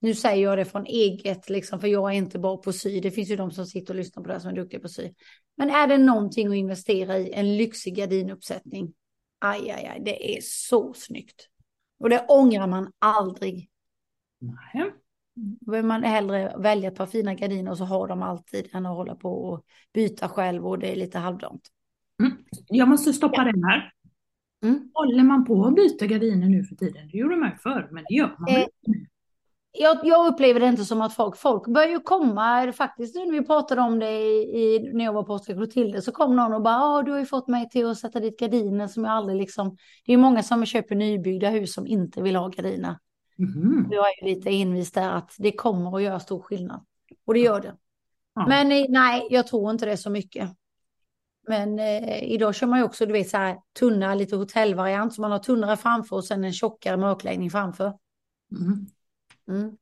nu 0.00 0.14
säger 0.14 0.42
jag 0.42 0.58
det 0.58 0.64
från 0.64 0.86
eget, 0.86 1.50
liksom, 1.50 1.80
för 1.80 1.88
jag 1.88 2.10
är 2.10 2.16
inte 2.16 2.38
bra 2.38 2.56
på 2.56 2.72
sy. 2.72 3.00
Det 3.00 3.10
finns 3.10 3.30
ju 3.30 3.36
de 3.36 3.50
som 3.50 3.66
sitter 3.66 3.94
och 3.94 3.98
lyssnar 3.98 4.22
på 4.22 4.26
det 4.26 4.32
här 4.32 4.40
som 4.40 4.50
är 4.50 4.54
duktiga 4.56 4.80
på 4.80 4.88
sy. 4.88 5.10
Men 5.56 5.70
är 5.70 5.86
det 5.86 5.98
någonting 5.98 6.48
att 6.48 6.54
investera 6.54 7.18
i, 7.18 7.32
en 7.32 7.56
lyxig 7.56 7.96
gardinuppsättning, 7.96 8.92
aj, 9.38 9.70
aj, 9.70 9.86
aj, 9.86 10.00
det 10.04 10.36
är 10.36 10.40
så 10.42 10.94
snyggt. 10.94 11.48
Och 11.98 12.10
det 12.10 12.26
ångrar 12.28 12.66
man 12.66 12.92
aldrig. 12.98 13.70
Nej. 14.38 14.92
Då 15.34 15.72
vill 15.72 15.84
man 15.84 16.02
hellre 16.02 16.54
välja 16.58 16.88
ett 16.88 16.96
par 16.96 17.06
fina 17.06 17.34
gardiner 17.34 17.70
och 17.70 17.78
så 17.78 17.84
har 17.84 18.08
de 18.08 18.22
alltid 18.22 18.68
än 18.72 18.86
att 18.86 18.96
hålla 18.96 19.14
på 19.14 19.44
och 19.44 19.64
byta 19.92 20.28
själv 20.28 20.66
och 20.66 20.78
det 20.78 20.92
är 20.92 20.96
lite 20.96 21.18
halvdant. 21.18 21.68
Mm. 22.22 22.32
Jag 22.66 22.88
måste 22.88 23.12
stoppa 23.12 23.44
den 23.44 23.64
här. 23.64 23.92
Mm. 24.64 24.90
Håller 24.94 25.22
man 25.22 25.44
på 25.44 25.64
att 25.64 25.74
byta 25.74 26.06
gardiner 26.06 26.48
nu 26.48 26.64
för 26.64 26.76
tiden? 26.76 27.08
Det 27.08 27.18
gjorde 27.18 27.36
man 27.36 27.50
ju 27.50 27.56
förr, 27.56 27.88
men 27.92 28.04
det 28.08 28.14
gör 28.14 28.36
man 28.38 28.48
Eh, 28.48 28.60
inte. 28.60 29.10
Jag, 29.76 29.98
jag 30.02 30.32
upplever 30.32 30.60
det 30.60 30.66
inte 30.66 30.84
som 30.84 31.00
att 31.00 31.14
folk, 31.14 31.36
folk 31.36 31.66
börjar 31.66 31.88
ju 31.88 32.00
komma, 32.00 32.72
faktiskt 32.72 33.14
nu 33.14 33.26
när 33.26 33.32
vi 33.32 33.46
pratade 33.46 33.80
om 33.80 33.98
det 33.98 34.10
i, 34.10 34.60
i, 34.62 34.90
när 34.92 35.04
jag 35.04 35.12
var 35.12 35.22
på 35.22 35.32
Oskar 35.32 35.54
Clotilde 35.54 36.02
så 36.02 36.12
kom 36.12 36.36
någon 36.36 36.54
och 36.54 36.62
bara, 36.62 36.74
ja 36.74 37.02
du 37.02 37.12
har 37.12 37.18
ju 37.18 37.26
fått 37.26 37.48
mig 37.48 37.68
till 37.68 37.86
att 37.86 37.98
sätta 37.98 38.20
dit 38.20 38.38
gardiner 38.38 38.88
som 38.88 39.04
jag 39.04 39.12
aldrig 39.12 39.38
liksom, 39.38 39.76
det 40.06 40.12
är 40.12 40.16
många 40.16 40.42
som 40.42 40.66
köper 40.66 40.94
nybyggda 40.94 41.48
hus 41.48 41.74
som 41.74 41.86
inte 41.86 42.22
vill 42.22 42.36
ha 42.36 42.48
gardiner. 42.48 42.98
Mhm. 43.38 43.88
Jag 43.90 44.06
är 44.08 44.24
ju 44.24 44.34
lite 44.34 44.50
envis 44.50 44.92
där 44.92 45.10
att 45.10 45.34
det 45.38 45.52
kommer 45.52 45.96
att 45.96 46.02
göra 46.02 46.20
stor 46.20 46.42
skillnad. 46.42 46.84
Och 47.26 47.34
det 47.34 47.40
gör 47.40 47.60
det. 47.60 47.74
Ja. 48.34 48.46
Men 48.46 48.72
eh, 48.72 48.84
nej, 48.88 49.26
jag 49.30 49.46
tror 49.46 49.70
inte 49.70 49.86
det 49.86 49.96
så 49.96 50.10
mycket. 50.10 50.50
Men 51.48 51.78
eh, 51.78 52.22
idag 52.22 52.54
kör 52.54 52.66
man 52.66 52.78
ju 52.78 52.84
också, 52.84 53.06
du 53.06 53.12
vet 53.12 53.30
så 53.30 53.36
här 53.36 53.56
tunna, 53.78 54.14
lite 54.14 54.36
hotellvariant, 54.36 55.14
så 55.14 55.20
man 55.20 55.32
har 55.32 55.38
tunnare 55.38 55.76
framför 55.76 56.16
och 56.16 56.24
sen 56.24 56.44
en 56.44 56.52
tjockare 56.52 56.96
mörkläggning 56.96 57.50
framför. 57.50 57.92
Mm. 58.60 58.86
Mm. 59.48 59.76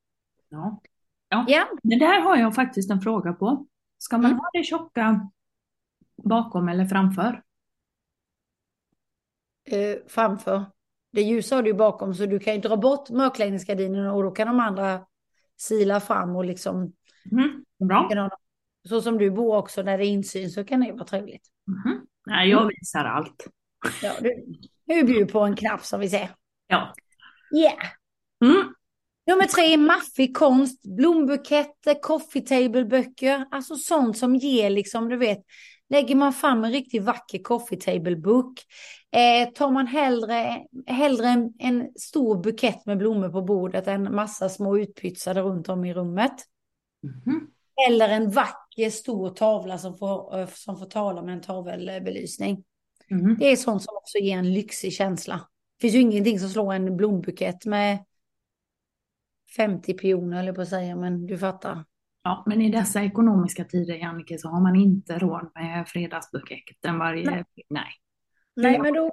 Ja. 0.49 0.81
Ja. 1.29 1.45
Ja, 1.49 1.67
Det 1.83 1.99
där 1.99 2.21
har 2.21 2.37
jag 2.37 2.55
faktiskt 2.55 2.91
en 2.91 3.01
fråga 3.01 3.33
på. 3.33 3.67
Ska 3.99 4.19
man 4.19 4.25
Mm. 4.31 4.39
ha 4.39 4.51
det 4.53 4.63
tjocka 4.65 5.31
bakom 6.25 6.69
eller 6.69 6.85
framför? 6.87 7.43
eh, 9.65 9.97
framför. 10.09 10.65
Det 11.13 11.23
ljusa 11.23 11.55
har 11.57 11.63
du 11.63 11.69
ju 11.71 11.75
bakom 11.77 12.15
så 12.15 12.27
du 12.27 12.39
kan 12.39 12.55
ju 12.55 12.61
dra 12.61 12.77
bort 12.77 13.11
mörkläggningsgardinerna 13.11 14.13
och 14.13 14.23
då 14.23 14.31
kan 14.31 14.47
de 14.47 14.61
andra 14.61 15.07
sila 15.57 16.01
fram 16.01 16.37
och 16.37 16.45
liksom... 16.45 16.93
Mm. 17.33 17.65
Bra. 17.89 18.31
Så 18.89 19.01
som 19.03 19.19
du 19.19 19.31
bor 19.31 19.57
också 19.57 19.83
när 19.83 19.99
det 19.99 20.07
är 20.07 20.09
insyn 20.09 20.51
så 20.51 20.65
kan 20.65 20.81
det 20.81 20.93
vara 20.93 21.05
trevligt. 21.05 21.49
Mm. 21.87 22.07
Nej, 22.27 22.49
jag 22.51 22.67
visar 22.69 23.05
allt. 23.05 23.47
Ja, 24.03 24.13
du, 24.21 24.45
du 24.85 25.03
bjuder 25.03 25.33
på 25.33 25.41
en 25.41 25.57
knapp 25.57 25.85
som 25.85 26.01
vi 26.01 26.09
säger. 26.09 26.31
Ja. 26.67 26.95
Yeah. 27.57 27.87
Mm. 28.45 28.75
Nummer 29.27 29.47
tre, 29.47 29.77
maffig 29.77 30.37
konst, 30.37 30.83
blombuketter, 30.83 32.01
coffee 32.03 32.41
table-böcker. 32.41 33.47
Alltså 33.51 33.77
sånt 33.77 34.19
som 34.19 34.37
ger 34.37 34.71
liksom, 34.71 35.09
du 35.09 35.17
vet, 35.17 35.39
lägger 35.91 36.15
man 36.15 36.33
fram 36.33 36.65
en 36.65 36.73
riktigt 36.73 37.03
vacker 37.03 37.39
coffee 37.39 37.81
table-bok. 37.81 38.61
Eh, 39.13 39.53
tar 39.53 39.71
man 39.71 39.87
hellre, 39.87 40.63
hellre 40.87 41.29
en, 41.29 41.53
en, 41.59 41.89
stor 41.97 42.43
bukett 42.43 42.87
med 42.87 42.99
blommor 42.99 43.29
på 43.29 43.43
bordet 43.43 43.87
än 43.87 44.15
massa 44.15 44.49
små 44.49 44.79
utpytsade 44.79 45.41
runt 45.41 45.69
om 45.69 45.85
i 45.85 45.95
rummet. 45.95 46.35
Mm. 47.27 47.47
Eller 47.89 48.09
en 48.09 48.31
vacker 48.31 48.91
stor 48.91 49.31
tavla 49.31 49.79
som 49.79 49.99
får, 49.99 50.39
eh, 50.39 50.49
som 50.49 50.79
får 50.79 50.87
tala 50.87 51.23
med 51.23 51.35
en 51.35 51.41
tavelbelysning. 51.41 52.65
Mm. 53.11 53.37
Det 53.39 53.53
är 53.53 53.57
sånt 53.57 53.83
som 53.83 53.97
också 53.97 54.19
ger 54.19 54.39
en 54.39 54.55
lyxig 54.55 54.93
känsla. 54.93 55.35
Det 55.35 55.83
finns 55.83 55.95
ju 55.95 56.01
ingenting 56.01 56.41
som 56.41 56.49
slår 56.49 56.73
en 56.73 56.97
blombukett 56.97 57.67
med 57.67 57.99
50 59.57 59.95
pioner 59.95 60.39
eller 60.39 60.53
på 60.53 60.61
att 60.61 60.69
säga, 60.69 60.97
men 60.97 61.27
du 61.27 61.39
fattar. 61.39 61.85
Ja, 62.23 62.43
men 62.47 62.61
i 62.63 62.71
dessa 62.71 63.03
ekonomiska 63.03 63.65
tider, 63.65 63.95
Jannike, 63.95 64.39
så 64.39 64.49
har 64.49 64.61
man 64.61 64.77
inte 64.77 65.19
råd 65.19 65.51
med 65.55 65.89
fredagsbuketten 65.89 66.99
varje... 66.99 67.31
Nej. 67.31 67.45
Nej, 67.71 67.93
Nej 68.55 68.79
men 68.79 68.95
då, 68.95 69.11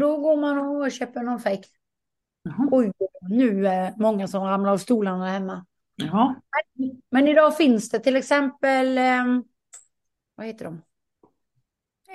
då, 0.00 0.16
går 0.16 0.36
man 0.36 0.58
och 0.58 0.92
köper 0.92 1.22
någon 1.22 1.40
fejk. 1.40 1.66
Oj, 2.70 2.92
nu 3.20 3.66
är 3.66 3.94
många 3.96 4.28
som 4.28 4.44
ramlar 4.44 4.72
av 4.72 4.78
stolarna 4.78 5.28
hemma. 5.28 5.66
Ja. 5.96 6.34
Men 7.10 7.28
idag 7.28 7.56
finns 7.56 7.90
det 7.90 7.98
till 7.98 8.16
exempel, 8.16 8.98
eh, 8.98 9.24
vad 10.34 10.46
heter 10.46 10.64
de? 10.64 10.82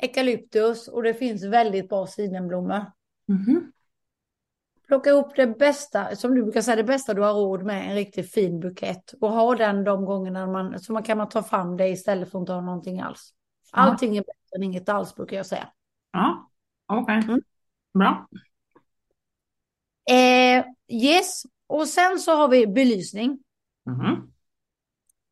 Eukalyptus 0.02 0.88
och 0.88 1.04
det 1.04 1.14
finns 1.14 1.44
väldigt 1.44 1.90
bra 1.90 2.08
sidenblommor. 2.08 2.86
Mm. 3.30 3.72
Plocka 4.88 5.12
upp 5.12 5.36
det 5.36 5.48
bästa, 5.48 6.16
som 6.16 6.36
du 6.36 6.44
brukar 6.44 6.62
säga, 6.62 6.76
det 6.76 6.84
bästa 6.84 7.14
du 7.14 7.22
har 7.22 7.34
råd 7.34 7.64
med, 7.64 7.90
en 7.90 7.96
riktigt 7.96 8.32
fin 8.32 8.60
bukett. 8.60 9.14
Och 9.22 9.32
ha 9.32 9.56
den 9.56 9.84
de 9.84 10.06
gångerna 10.06 10.48
man, 10.48 10.80
så 10.80 10.94
man 10.94 11.04
kan 11.04 11.18
man 11.18 11.30
ta 11.30 11.44
fram 11.44 11.78
det 11.78 11.88
istället 11.88 12.32
för 12.32 12.38
att 12.38 12.42
inte 12.42 12.54
ha 12.54 12.62
någonting 12.62 13.02
alls. 13.02 13.34
Allting 13.72 14.18
är 14.18 14.22
bättre 14.22 14.56
än 14.56 14.64
inget 14.64 14.90
alls 14.90 15.16
brukar 15.16 15.38
jag 15.38 15.46
säga. 15.46 15.68
Ja, 16.12 16.50
okej. 16.86 17.18
Okay. 17.18 17.30
Mm. 17.30 17.42
Bra. 17.94 18.28
Eh, 20.10 20.66
yes, 20.88 21.44
och 21.68 21.88
sen 21.88 22.20
så 22.20 22.36
har 22.36 22.48
vi 22.48 22.68
belysning. 22.68 23.40
Mm. 23.88 24.22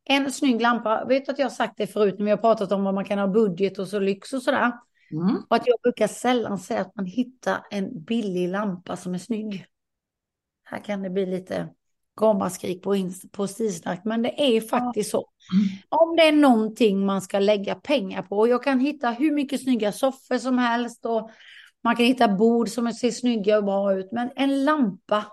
En 0.04 0.32
snygg 0.32 0.60
lampa. 0.60 1.04
Vet 1.04 1.28
att 1.28 1.38
jag 1.38 1.46
har 1.46 1.50
sagt 1.50 1.76
det 1.76 1.86
förut 1.86 2.14
när 2.18 2.24
vi 2.24 2.30
har 2.30 2.38
pratat 2.38 2.72
om 2.72 2.84
vad 2.84 2.94
man 2.94 3.04
kan 3.04 3.18
ha 3.18 3.26
budget 3.26 3.78
och 3.78 3.88
så 3.88 3.98
lyx 3.98 4.32
och 4.32 4.42
sådär. 4.42 4.72
Mm. 5.12 5.36
Och 5.48 5.56
att 5.56 5.66
jag 5.66 5.80
brukar 5.82 6.06
sällan 6.06 6.58
säga 6.58 6.80
att 6.80 6.96
man 6.96 7.06
hittar 7.06 7.66
en 7.70 8.04
billig 8.04 8.48
lampa 8.48 8.96
som 8.96 9.14
är 9.14 9.18
snygg. 9.18 9.66
Här 10.64 10.78
kan 10.78 11.02
det 11.02 11.10
bli 11.10 11.26
lite 11.26 11.68
ramaskrik 12.20 12.82
på, 12.82 13.10
på 13.32 13.46
stilsnack, 13.46 14.00
men 14.04 14.22
det 14.22 14.56
är 14.56 14.60
faktiskt 14.60 15.10
så. 15.10 15.30
Mm. 15.52 15.66
Om 15.88 16.16
det 16.16 16.22
är 16.22 16.32
någonting 16.32 17.06
man 17.06 17.22
ska 17.22 17.38
lägga 17.38 17.74
pengar 17.74 18.22
på, 18.22 18.38
och 18.38 18.48
jag 18.48 18.62
kan 18.62 18.80
hitta 18.80 19.10
hur 19.10 19.32
mycket 19.32 19.62
snygga 19.62 19.92
soffor 19.92 20.38
som 20.38 20.58
helst 20.58 21.06
och 21.06 21.30
man 21.84 21.96
kan 21.96 22.06
hitta 22.06 22.28
bord 22.28 22.68
som 22.68 22.92
ser 22.92 23.10
snygga 23.10 23.58
och 23.58 23.64
bra 23.64 23.94
ut, 23.94 24.12
men 24.12 24.30
en 24.36 24.64
lampa, 24.64 25.24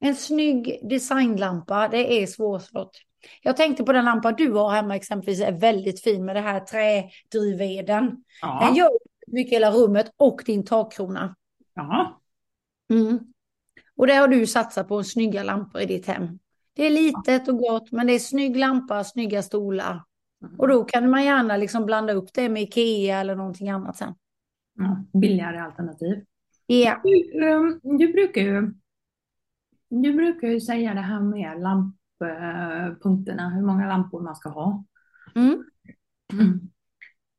en 0.00 0.16
snygg 0.16 0.80
designlampa, 0.82 1.88
det 1.88 2.22
är 2.22 2.26
svårslått. 2.26 2.98
Jag 3.42 3.56
tänkte 3.56 3.84
på 3.84 3.92
den 3.92 4.04
lampa 4.04 4.32
du 4.32 4.52
har 4.52 4.70
hemma 4.70 4.96
exempelvis, 4.96 5.40
är 5.40 5.52
väldigt 5.52 6.02
fin 6.02 6.24
med 6.24 6.36
det 6.36 6.40
här 6.40 6.60
trädrivveden. 6.60 8.24
Ja. 8.42 8.64
Den 8.66 8.74
gör 8.74 8.90
mycket 9.26 9.52
i 9.52 9.54
hela 9.54 9.70
rummet 9.70 10.12
och 10.16 10.42
din 10.46 10.64
takkrona. 10.64 11.34
Ja. 11.74 12.20
Mm. 12.90 13.18
Och 13.96 14.06
det 14.06 14.14
har 14.14 14.28
du 14.28 14.46
satsat 14.46 14.88
på, 14.88 15.04
snygga 15.04 15.42
lampor 15.42 15.80
i 15.80 15.86
ditt 15.86 16.06
hem. 16.06 16.38
Det 16.74 16.86
är 16.86 16.90
litet 16.90 17.48
och 17.48 17.58
gott, 17.58 17.92
men 17.92 18.06
det 18.06 18.12
är 18.12 18.18
snygg 18.18 18.56
lampa, 18.56 19.04
snygga 19.04 19.42
stolar. 19.42 20.04
Mm. 20.44 20.60
Och 20.60 20.68
då 20.68 20.84
kan 20.84 21.10
man 21.10 21.24
gärna 21.24 21.56
liksom 21.56 21.86
blanda 21.86 22.12
upp 22.12 22.32
det 22.34 22.48
med 22.48 22.62
Ikea 22.62 23.20
eller 23.20 23.36
någonting 23.36 23.70
annat 23.70 23.96
sen. 23.96 24.14
ja. 24.78 25.04
Billigare 25.20 25.60
alternativ. 25.60 26.24
Ja. 26.66 27.00
Du, 27.04 27.40
um, 27.46 27.80
du, 27.82 28.12
brukar 28.12 28.40
ju, 28.40 28.74
du 29.88 30.12
brukar 30.12 30.48
ju 30.48 30.60
säga 30.60 30.94
det 30.94 31.00
här 31.00 31.20
med 31.20 31.60
lamppunkterna, 32.22 33.50
hur 33.50 33.62
många 33.62 33.88
lampor 33.88 34.20
man 34.20 34.36
ska 34.36 34.48
ha. 34.48 34.84
Mm. 35.34 35.64
Mm. 36.32 36.60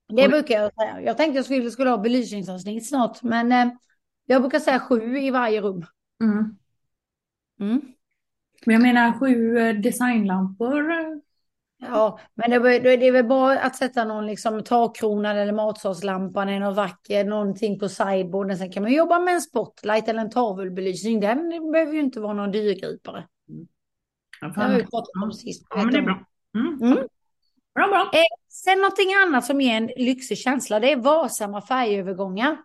Det 0.08 0.30
brukar 0.30 0.62
jag 0.62 0.74
säga. 0.74 1.02
Jag 1.02 1.17
tänkte 1.17 1.38
jag 1.38 1.46
skulle, 1.46 1.72
skulle 1.72 1.89
ha 1.89 1.98
belysningsavsnitt 1.98 2.89
snart, 2.89 3.24
men 3.24 3.52
eh, 3.52 3.74
jag 4.26 4.41
brukar 4.41 4.60
säga 4.60 4.80
sju 4.80 5.17
i 5.17 5.32
varje 5.32 5.62
rum. 5.62 5.86
Mm. 6.24 6.58
Mm. 7.60 7.82
Men 8.65 8.74
jag 8.74 8.82
menar 8.82 9.19
sju 9.19 9.58
eh, 9.58 9.76
designlampor. 9.76 10.91
Ja, 11.78 12.19
men 12.34 12.50
det, 12.52 12.80
det 12.80 13.08
är 13.08 13.12
väl 13.12 13.26
bra 13.26 13.52
att 13.52 13.76
sätta 13.76 14.06
någon 14.06 14.28
liksom 14.28 14.63
takkronan 14.63 15.38
eller 15.38 15.54
matsalslampan 15.54 16.50
eller 16.50 16.60
något 16.60 16.76
vacker, 16.76 17.24
någonting 17.24 17.80
på 17.80 17.89
sideboarden. 17.89 18.58
Sen 18.58 18.72
kan 18.72 18.84
man 18.84 18.93
jobba 18.93 19.19
med 19.19 19.34
en 19.34 19.41
spotlight 19.41 20.08
eller 20.08 20.22
en 20.22 20.30
tavelbelysning. 20.30 21.19
Den 21.19 21.72
behöver 21.72 21.93
ju 21.93 22.00
inte 22.00 22.19
vara 22.19 22.34
någon 22.34 22.52
dyrgripare. 22.52 23.28
Det 24.44 24.62
har 24.62 24.70
vi 24.78 24.84
pratat 24.86 25.24
om 25.24 25.32
sist. 25.32 25.68
Ja, 25.70 25.78
men 25.78 25.92
det 25.94 25.98
är 25.98 26.02
bra. 26.02 26.26
Mm. 26.58 26.82
Mm. 26.82 27.08
Bra, 27.76 27.88
bra. 27.88 28.02
Eh, 28.14 28.24
sen 28.50 28.78
någonting 28.78 29.14
annat 29.14 29.46
som 29.46 29.62
ger 29.62 29.78
en 29.78 29.90
lyxig 29.98 30.38
känsla, 30.38 30.80
det 30.80 30.92
är 30.92 30.98
varsamma 30.98 31.62
färgövergångar. 31.62 32.58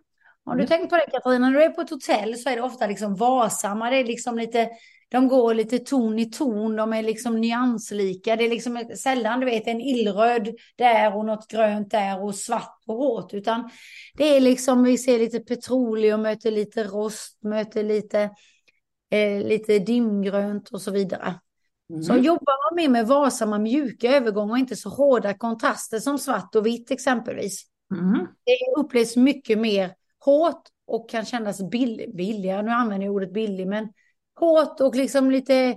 Har 0.44 0.54
du 0.54 0.60
Mm. 0.62 0.66
tänkt 0.66 0.90
på 0.90 0.96
det 0.96 1.06
Katarina, 1.10 1.50
när 1.50 1.58
du 1.58 1.64
är 1.64 1.70
på 1.70 1.80
ett 1.80 1.90
hotell 1.90 2.38
så 2.38 2.48
är 2.50 2.56
det 2.56 2.62
ofta 2.62 2.86
liksom 2.86 3.14
varsamma, 3.14 3.90
det 3.90 3.96
är 3.96 4.04
liksom 4.04 4.38
lite, 4.38 4.68
de 5.10 5.28
går 5.28 5.54
lite 5.54 5.78
ton 5.78 6.18
i 6.18 6.30
ton, 6.30 6.76
de 6.76 6.92
är 6.92 7.02
liksom 7.02 7.40
nyanslika, 7.40 8.36
det 8.36 8.44
är 8.44 8.50
liksom 8.50 8.84
sällan 8.98 9.40
du 9.40 9.46
vet 9.46 9.66
en 9.66 9.80
illröd 9.80 10.54
där 10.76 11.16
och 11.16 11.24
något 11.24 11.48
grönt 11.48 11.90
där 11.90 12.22
och 12.22 12.34
svart 12.34 12.84
på 12.86 12.92
hårt, 12.92 13.34
utan 13.34 13.70
det 14.14 14.36
är 14.36 14.40
liksom, 14.40 14.82
vi 14.84 14.98
ser 14.98 15.18
lite 15.18 15.40
petroleum, 15.40 16.22
möter 16.22 16.50
lite 16.50 16.84
rost, 16.84 17.38
möter 17.42 17.82
lite, 17.82 18.30
eh, 19.10 19.46
lite 19.46 19.78
dimgrönt 19.78 20.68
och 20.68 20.82
så 20.82 20.90
vidare. 20.90 21.34
Mm. 21.90 22.02
Så 22.02 22.16
jobbar 22.16 22.70
man 22.70 22.76
mer 22.76 22.88
med 22.88 23.06
varsamma 23.06 23.58
mjuka 23.58 24.16
övergångar 24.16 24.52
och 24.52 24.58
inte 24.58 24.76
så 24.76 24.88
hårda 24.88 25.34
kontraster 25.34 25.98
som 25.98 26.18
svart 26.18 26.54
och 26.54 26.66
vitt 26.66 26.90
exempelvis. 26.90 27.64
Mm. 27.94 28.26
Det 28.44 28.80
upplevs 28.80 29.16
mycket 29.16 29.58
mer 29.58 29.94
hårt 30.24 30.62
och 30.86 31.10
kan 31.10 31.24
kännas 31.24 31.70
bill 31.70 32.12
billigare. 32.14 32.62
Nu 32.62 32.70
använder 32.70 33.06
jag 33.06 33.14
ordet 33.14 33.32
billig, 33.32 33.66
men 33.66 33.88
hårt 34.34 34.80
och 34.80 34.94
liksom 34.94 35.30
lite 35.30 35.54
eh, 35.54 35.76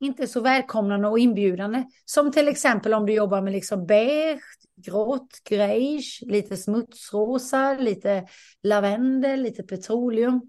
inte 0.00 0.26
så 0.26 0.40
välkomnande 0.40 1.08
och 1.08 1.18
inbjudande. 1.18 1.84
Som 2.04 2.32
till 2.32 2.48
exempel 2.48 2.94
om 2.94 3.06
du 3.06 3.12
jobbar 3.12 3.40
med 3.42 3.52
liksom 3.52 3.86
beige, 3.86 4.42
grått, 4.76 5.40
grejs, 5.44 6.22
lite 6.22 6.56
smutsrosa, 6.56 7.74
lite 7.74 8.26
lavendel, 8.62 9.42
lite 9.42 9.62
petroleum. 9.62 10.40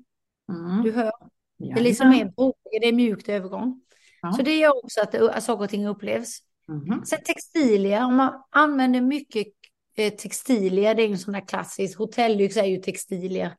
Mm. 0.49 0.83
Du 0.83 0.91
hör, 0.91 1.12
Ja, 1.57 1.75
det 1.75 1.81
är 1.81 1.83
liksom 1.83 2.09
mer 2.09 2.25
brokiga, 2.25 2.79
det 2.81 2.88
är 2.88 2.93
mjukt 2.93 3.29
övergång. 3.29 3.81
Ja. 4.23 4.31
Så 4.31 4.41
det 4.41 4.57
gör 4.57 4.83
också 4.83 5.01
att, 5.01 5.15
att 5.15 5.43
saker 5.43 5.63
och 5.63 5.69
ting 5.69 5.88
upplevs. 5.88 6.39
Mhm. 6.67 7.05
Sen 7.05 7.19
textilier, 7.25 8.05
om 8.05 8.15
man 8.15 8.43
använder 8.49 9.01
mycket 9.01 9.47
eh, 9.95 10.13
textilier, 10.13 10.95
det 10.95 11.01
är 11.01 11.07
ju 11.07 11.12
en 11.12 11.19
sån 11.19 11.33
där 11.33 11.47
klassisk, 11.47 11.97
hotellyx 11.97 12.57
är 12.57 12.65
ju 12.65 12.77
textilier 12.77 13.55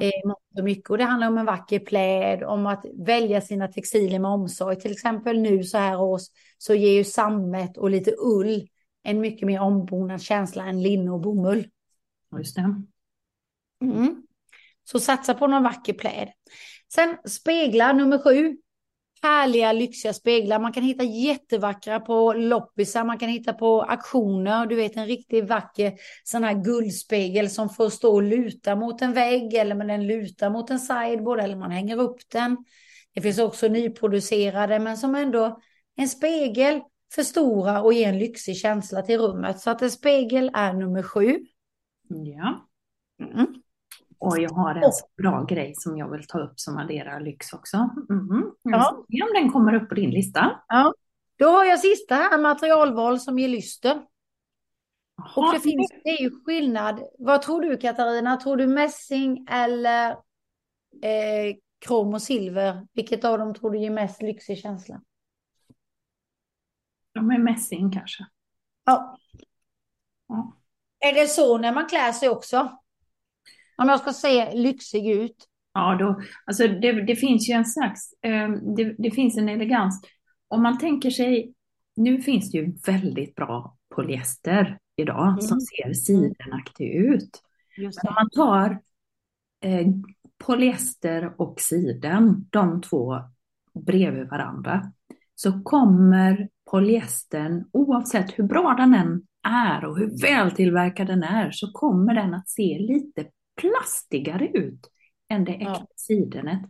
eh, 0.00 0.30
och 0.58 0.64
mycket. 0.64 0.90
Och 0.90 0.98
det 0.98 1.04
handlar 1.04 1.28
om 1.28 1.38
en 1.38 1.46
vacker 1.46 1.78
pläd, 1.78 2.42
om 2.42 2.66
att 2.66 2.84
välja 3.06 3.40
sina 3.40 3.68
textilier 3.68 4.18
med 4.18 4.30
omsorg. 4.30 4.80
Till 4.80 4.92
exempel 4.92 5.40
nu 5.40 5.64
så 5.64 5.78
här 5.78 6.00
års 6.00 6.22
så 6.58 6.74
ger 6.74 6.92
ju 6.92 7.04
sammet 7.04 7.76
och 7.76 7.90
lite 7.90 8.14
ull 8.18 8.68
en 9.02 9.20
mycket 9.20 9.46
mer 9.46 9.60
ombonad 9.60 10.22
känsla 10.22 10.64
än 10.64 10.82
linne 10.82 11.10
och 11.10 11.20
bomull. 11.20 11.68
Just 12.38 12.56
det. 12.56 12.82
Mm. 13.82 14.22
Så 14.84 15.00
satsa 15.00 15.34
på 15.34 15.46
någon 15.46 15.62
vacker 15.62 15.92
pläd. 15.92 16.28
Sen 16.94 17.16
speglar 17.24 17.94
nummer 17.94 18.18
sju. 18.18 18.56
Härliga 19.22 19.72
lyxiga 19.72 20.12
speglar. 20.12 20.58
Man 20.58 20.72
kan 20.72 20.82
hitta 20.82 21.04
jättevackra 21.04 22.00
på 22.00 22.32
loppisar. 22.32 23.04
Man 23.04 23.18
kan 23.18 23.28
hitta 23.28 23.52
på 23.52 23.82
auktioner. 23.82 24.66
Du 24.66 24.76
vet 24.76 24.96
en 24.96 25.06
riktigt 25.06 25.44
vacker 25.44 25.92
sån 26.24 26.44
här 26.44 26.54
guldspegel 26.64 27.50
som 27.50 27.68
får 27.68 27.90
stå 27.90 28.14
och 28.14 28.22
luta 28.22 28.76
mot 28.76 29.02
en 29.02 29.12
vägg. 29.12 29.54
Eller 29.54 29.74
men 29.74 29.86
den 29.86 30.06
lutar 30.06 30.50
mot 30.50 30.70
en 30.70 30.80
sideboard. 30.80 31.40
Eller 31.40 31.56
man 31.56 31.70
hänger 31.70 32.00
upp 32.00 32.30
den. 32.32 32.56
Det 33.14 33.20
finns 33.20 33.38
också 33.38 33.68
nyproducerade 33.68 34.78
men 34.78 34.96
som 34.96 35.14
ändå 35.14 35.60
en 35.96 36.08
spegel 36.08 36.80
förstorar 37.14 37.82
och 37.82 37.92
ger 37.92 38.08
en 38.08 38.18
lyxig 38.18 38.56
känsla 38.56 39.02
till 39.02 39.18
rummet. 39.18 39.60
Så 39.60 39.70
att 39.70 39.82
en 39.82 39.90
spegel 39.90 40.50
är 40.54 40.72
nummer 40.72 41.02
sju. 41.02 41.38
Ja. 42.08 42.68
Mm. 43.20 43.46
Och 44.18 44.38
jag 44.38 44.50
har 44.50 44.74
en 44.74 44.92
bra 45.16 45.44
grej 45.44 45.74
som 45.76 45.96
jag 45.96 46.10
vill 46.10 46.26
ta 46.26 46.38
upp 46.38 46.60
som 46.60 46.76
adderar 46.76 47.20
lyx 47.20 47.52
också. 47.52 47.76
Mm. 48.10 48.52
Ja. 48.62 49.04
Se 49.10 49.22
om 49.22 49.28
den 49.34 49.52
kommer 49.52 49.74
upp 49.74 49.88
på 49.88 49.94
din 49.94 50.10
lista. 50.10 50.60
Ja. 50.68 50.94
Då 51.38 51.46
har 51.46 51.64
jag 51.64 51.80
sista 51.80 52.14
här, 52.14 52.38
materialval 52.38 53.20
som 53.20 53.38
ger 53.38 53.48
lyster. 53.48 54.02
Och 55.36 55.52
det 55.52 55.60
finns, 55.60 55.90
det 56.04 56.10
är 56.10 56.22
ju 56.22 56.30
skillnad. 56.44 57.02
Vad 57.18 57.42
tror 57.42 57.60
du 57.60 57.76
Katarina? 57.76 58.36
Tror 58.36 58.56
du 58.56 58.66
mässing 58.66 59.46
eller 59.50 60.10
eh, 61.02 61.56
krom 61.78 62.14
och 62.14 62.22
silver? 62.22 62.86
Vilket 62.92 63.24
av 63.24 63.38
dem 63.38 63.54
tror 63.54 63.70
du 63.70 63.78
ger 63.78 63.90
mest 63.90 64.22
lyxig 64.22 64.58
känsla? 64.58 65.00
De 67.12 67.30
är 67.30 67.38
mässing 67.38 67.92
kanske. 67.92 68.26
Ja. 68.84 69.18
Ja. 70.28 70.56
Är 70.98 71.14
det 71.14 71.26
så 71.26 71.58
när 71.58 71.72
man 71.72 71.86
klär 71.86 72.12
sig 72.12 72.28
också? 72.28 72.78
Om 73.76 73.88
jag 73.88 74.00
ska 74.00 74.12
se 74.12 74.54
lyxig 74.54 75.08
ut. 75.10 75.36
Ja, 75.74 75.96
då, 76.00 76.20
alltså 76.44 76.68
det, 76.68 76.92
det 76.92 77.16
finns 77.16 77.48
ju 77.48 77.52
en 77.52 77.64
slags, 77.64 78.12
eh, 78.22 78.48
det, 78.76 78.94
det 78.98 79.10
finns 79.10 79.36
en 79.36 79.48
elegans. 79.48 80.00
Om 80.48 80.62
man 80.62 80.78
tänker 80.78 81.10
sig, 81.10 81.54
nu 81.96 82.22
finns 82.22 82.50
det 82.50 82.58
ju 82.58 82.72
väldigt 82.86 83.34
bra 83.34 83.76
polyester 83.94 84.78
idag 84.96 85.28
Mm. 85.28 85.40
som 85.40 85.60
ser 85.60 85.92
sidenaktig 85.92 86.94
ut. 86.94 87.42
Om 88.08 88.14
man 88.14 88.30
tar 88.30 88.70
eh, 89.64 89.86
polyester 90.44 91.34
och 91.40 91.60
siden, 91.60 92.46
de 92.50 92.80
två 92.82 93.20
bredvid 93.86 94.28
varandra, 94.28 94.92
så 95.34 95.62
kommer 95.62 96.48
polyestern, 96.70 97.64
oavsett 97.72 98.38
hur 98.38 98.44
bra 98.44 98.74
den 98.78 98.94
än 98.94 99.22
är 99.48 99.84
och 99.84 99.98
hur 99.98 100.22
vältillverkad 100.22 101.06
den 101.06 101.22
är, 101.22 101.50
så 101.50 101.72
kommer 101.72 102.14
den 102.14 102.34
att 102.34 102.48
se 102.48 102.78
lite 102.78 103.24
plastigare 103.60 104.48
ut 104.48 104.90
än 105.28 105.44
det 105.44 105.52
äkta 105.52 105.64
Ja. 105.64 105.86
sidenet. 105.96 106.62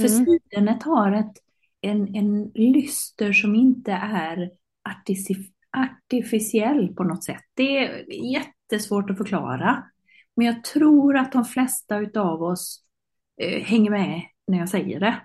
För 0.00 0.08
Mm. 0.08 0.24
sidenet 0.26 0.82
har 0.82 1.12
ett, 1.12 1.32
en, 1.80 2.14
en 2.14 2.44
lyster 2.54 3.32
som 3.32 3.54
inte 3.54 3.92
är 3.92 4.50
artific- 4.88 5.52
artificiell 5.76 6.94
på 6.94 7.04
något 7.04 7.24
sätt. 7.24 7.42
Det 7.54 7.78
är 7.78 8.12
jättesvårt 8.32 9.10
att 9.10 9.16
förklara. 9.18 9.84
Men 10.36 10.46
jag 10.46 10.64
tror 10.64 11.16
att 11.16 11.32
de 11.32 11.44
flesta 11.44 11.98
utav 11.98 12.42
oss 12.42 12.84
eh, 13.42 13.62
hänger 13.62 13.90
med 13.90 14.22
när 14.46 14.58
jag 14.58 14.68
säger 14.68 15.00
det. 15.00 15.20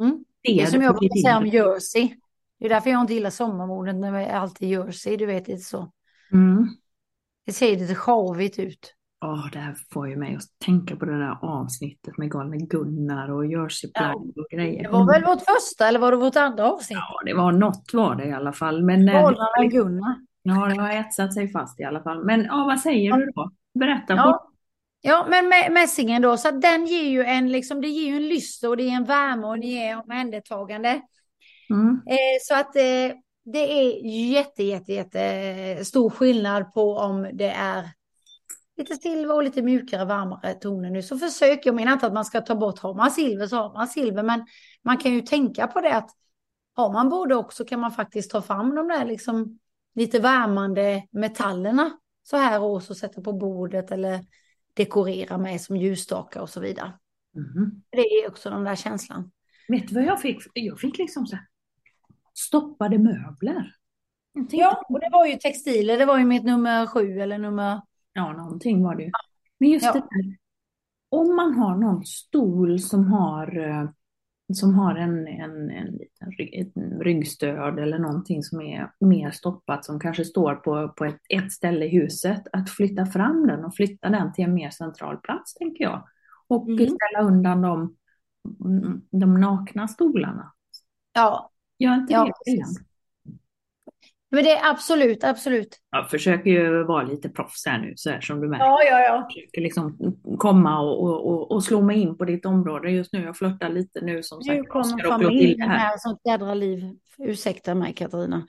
Mm. 0.00 0.10
Ser 0.46 0.54
Det 0.54 0.62
är 0.62 0.66
som 0.66 0.78
det 0.78 0.84
jag 0.84 0.96
brukar 0.98 1.16
säga 1.16 1.38
om 1.38 1.46
jersey. 1.46 2.14
Det 2.58 2.64
är 2.64 2.68
därför 2.68 2.90
jag 2.90 3.00
inte 3.00 3.14
gillar 3.14 3.30
sommarmodet 3.30 3.96
när 3.96 4.12
det 4.12 4.24
är 4.26 4.36
alltid 4.36 4.68
jersey. 4.68 5.16
Du 5.16 5.26
vet, 5.26 5.48
lite 5.48 5.60
så. 5.60 5.92
Mm. 6.32 6.68
Det 7.46 7.52
ser 7.52 7.76
lite 7.78 7.94
sjavigt 7.94 8.58
ut. 8.58 8.94
Åh, 9.24 9.46
det 9.52 9.58
här 9.58 9.76
får 9.92 10.08
ju 10.08 10.16
mig 10.16 10.34
att 10.36 10.42
tänka 10.64 10.96
på 10.96 11.04
det 11.04 11.18
där 11.18 11.38
avsnittet 11.42 12.18
med 12.18 12.30
galne 12.30 12.56
Gunnar 12.56 13.30
och 13.30 13.46
jerseyplagg 13.46 14.32
och 14.38 14.46
grejer. 14.50 14.82
Det 14.82 14.88
var 14.88 15.12
väl 15.12 15.24
vårt 15.24 15.38
första 15.42 15.88
eller 15.88 15.98
var 15.98 16.10
det 16.10 16.16
vårt 16.16 16.36
andra 16.36 16.72
avsnitt? 16.72 16.98
Ja, 16.98 17.20
det 17.24 17.34
var 17.34 17.52
något 17.52 17.90
var 17.92 18.14
det 18.14 18.24
i 18.24 18.32
alla 18.32 18.52
fall. 18.52 18.82
Men 18.84 19.08
eh, 19.08 19.14
Galna 19.22 19.64
Gunnar. 19.70 20.16
ja, 20.42 20.66
det 20.66 20.80
har 20.82 20.90
etsat 20.90 21.34
sig 21.34 21.52
fast 21.52 21.80
i 21.80 21.84
alla 21.84 22.02
fall. 22.02 22.24
Men 22.24 22.44
ja, 22.44 22.64
vad 22.66 22.80
säger 22.80 23.08
Ja. 23.10 23.16
du 23.16 23.26
då? 23.34 23.50
Berätta. 23.78 24.14
Ja. 24.14 24.50
ja, 25.00 25.26
men 25.30 25.72
mässingen 25.74 26.22
då, 26.22 26.36
så 26.36 26.48
att 26.48 26.62
den 26.62 26.86
ger 26.86 27.08
ju 27.08 27.24
en, 27.24 27.52
liksom, 27.52 27.80
det 27.80 27.88
ger 27.88 28.10
ju 28.10 28.16
en 28.16 28.28
lyster 28.28 28.68
och 28.68 28.76
det 28.76 28.82
ger 28.82 28.96
en 28.96 29.04
värme 29.04 29.46
och 29.46 29.60
det 29.60 29.66
ger 29.66 30.00
omhändertagande. 30.04 31.00
Mm. 31.70 32.00
Eh, 32.06 32.38
så 32.42 32.54
att 32.54 32.76
eh, 32.76 33.16
det 33.44 33.72
är 33.80 34.06
jätte, 34.32 34.62
jätte, 34.62 34.92
jätte 34.92 35.84
stor 35.84 36.10
skillnad 36.10 36.72
på 36.74 36.96
om 36.96 37.28
det 37.32 37.50
är 37.50 37.84
lite 38.80 38.96
silver 38.96 39.34
och 39.34 39.42
lite 39.42 39.62
mjukare, 39.62 40.04
varmare 40.04 40.54
toner 40.54 40.90
nu. 40.90 41.02
Så 41.02 41.18
försök, 41.18 41.66
jag 41.66 41.74
menar 41.74 41.92
inte 41.92 42.06
att 42.06 42.12
man 42.12 42.24
ska 42.24 42.40
ta 42.40 42.54
bort, 42.54 42.78
har 42.78 42.94
man 42.94 43.10
silver 43.10 43.46
så 43.46 43.56
har 43.56 43.72
man 43.72 43.88
silver, 43.88 44.22
men 44.22 44.46
man 44.82 44.96
kan 44.96 45.12
ju 45.12 45.20
tänka 45.20 45.66
på 45.66 45.80
det 45.80 45.96
att 45.96 46.10
har 46.74 46.92
man 46.92 47.08
både 47.08 47.34
och 47.34 47.52
så 47.52 47.64
kan 47.64 47.80
man 47.80 47.92
faktiskt 47.92 48.30
ta 48.30 48.42
fram 48.42 48.74
de 48.74 48.88
där 48.88 49.04
liksom 49.04 49.58
lite 49.94 50.20
värmande 50.20 51.06
metallerna 51.10 51.90
så 52.22 52.36
här 52.36 52.62
års 52.62 52.90
och 52.90 52.96
sätta 52.96 53.20
på 53.20 53.32
bordet 53.32 53.90
eller 53.90 54.20
dekorera 54.74 55.38
med 55.38 55.60
som 55.60 55.76
ljusstakar 55.76 56.40
och 56.40 56.50
så 56.50 56.60
vidare. 56.60 56.92
Mhm. 57.34 57.82
Det 57.90 58.00
är 58.00 58.28
också 58.28 58.50
den 58.50 58.64
där 58.64 58.76
känslan. 58.76 59.30
Vet 59.68 59.88
du 59.88 59.94
vad 59.94 60.04
jag 60.04 60.20
fick? 60.20 60.42
Jag 60.54 60.80
fick 60.80 60.98
liksom 60.98 61.26
så 61.26 61.36
här, 61.36 61.46
stoppade 62.34 62.98
möbler. 62.98 63.74
Ja, 64.50 64.82
och 64.88 65.00
det 65.00 65.08
var 65.12 65.26
ju 65.26 65.36
textiler, 65.36 65.98
det 65.98 66.06
var 66.06 66.18
ju 66.18 66.24
mitt 66.24 66.44
nummer 66.44 66.86
sju 66.86 67.20
eller 67.20 67.38
nummer... 67.38 67.80
Ja, 68.12 68.32
någonting 68.32 68.82
var 68.82 68.94
det 68.94 69.02
ju. 69.02 69.10
Men 69.58 69.68
just 69.70 69.84
Ja. 69.84 69.92
det 69.92 69.98
där, 70.00 70.36
om 71.08 71.36
man 71.36 71.54
har 71.54 71.76
någon 71.76 72.04
stol 72.04 72.78
som 72.80 73.04
har, 73.06 73.58
eh, 73.68 73.90
som 74.54 74.74
har 74.74 74.94
en, 74.94 75.26
en, 75.28 75.70
en 75.70 75.86
liten 75.86 76.30
rygg, 76.38 76.72
en 76.76 77.00
ryggstöd 77.00 77.78
eller 77.78 77.98
någonting 77.98 78.42
som 78.42 78.60
är 78.60 78.92
mer 79.00 79.30
stoppat, 79.30 79.84
som 79.84 80.00
kanske 80.00 80.24
står 80.24 80.54
på, 80.54 80.88
på 80.88 81.04
ett, 81.04 81.18
ett 81.28 81.52
ställe 81.52 81.84
i 81.84 81.88
huset, 81.88 82.42
att 82.52 82.70
flytta 82.70 83.06
fram 83.06 83.46
den 83.46 83.64
och 83.64 83.74
flytta 83.74 84.08
den 84.08 84.32
till 84.32 84.44
en 84.44 84.54
mer 84.54 84.70
central 84.70 85.16
plats, 85.16 85.54
tänker 85.54 85.84
jag. 85.84 86.04
Och 86.48 86.68
Mm. 86.68 86.86
ställa 86.86 87.26
undan 87.28 87.62
de, 87.62 87.96
de 89.10 89.40
nakna 89.40 89.88
stolarna. 89.88 90.52
Ja, 91.12 91.50
Gör 91.78 91.94
inte 91.94 92.12
Ja, 92.12 92.24
det? 92.44 92.64
Men 94.30 94.44
det 94.44 94.50
är 94.50 94.70
absolut, 94.70 95.24
absolut. 95.24 95.78
Jag 95.90 96.10
försöker 96.10 96.50
ju 96.50 96.84
vara 96.84 97.02
lite 97.02 97.28
proffs 97.28 97.66
här 97.66 97.78
nu, 97.78 97.92
så 97.96 98.10
här 98.10 98.20
som 98.20 98.40
du 98.40 98.48
märker. 98.48 98.64
Ja, 98.64 98.78
ja, 98.84 99.00
ja. 99.00 99.28
försöker 99.34 99.60
liksom 99.60 99.96
komma 100.38 100.80
och, 100.80 101.26
och, 101.26 101.52
och, 101.52 101.64
slå 101.64 101.80
mig 101.82 102.00
in 102.00 102.18
på 102.18 102.24
ditt 102.24 102.46
område 102.46 102.90
just 102.90 103.12
nu. 103.12 103.22
Jag 103.24 103.36
flörtar 103.36 103.68
lite 103.68 104.00
nu 104.00 104.22
som 104.22 104.38
Nu 104.38 104.56
sagt. 104.56 104.68
kommer 104.68 104.84
Oskar 104.84 105.06
och 105.06 105.12
familjen 105.22 105.70
här. 105.70 105.78
här 105.78 105.96
som 105.98 106.16
jädra 106.24 106.54
liv. 106.54 106.84
Ursäkta 107.18 107.74
mig 107.74 107.94
Katarina. 107.94 108.46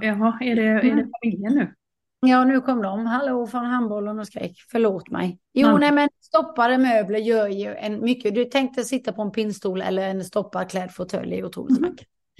Jaha, 0.00 0.38
är 0.40 0.56
det, 0.56 0.62
är 0.62 0.82
det 0.82 0.90
Mm. 0.90 1.10
familjen 1.22 1.54
nu? 1.54 1.74
Ja, 2.26 2.44
nu 2.44 2.60
kom 2.60 2.82
de. 2.82 3.06
Hallå 3.06 3.46
från 3.46 3.64
handbollen 3.64 4.18
och 4.18 4.26
skrek. 4.26 4.52
Förlåt 4.70 5.10
mig. 5.10 5.38
Jo, 5.54 5.68
Ja. 5.68 5.78
nej, 5.78 5.92
men 5.92 6.08
stoppade 6.20 6.78
möbler 6.78 7.18
gör 7.18 7.48
ju 7.48 7.74
en 7.74 8.00
mycket. 8.04 8.34
Du 8.34 8.44
tänkte 8.44 8.84
sitta 8.84 9.12
på 9.12 9.22
en 9.22 9.30
pinnstol 9.30 9.80
eller 9.82 10.08
en 10.08 10.24
stoppad 10.24 10.70
klädd 10.70 10.90
fåtölj 10.92 11.38
är 11.38 11.44
otroligt 11.44 11.80
Mhm. 11.80 11.96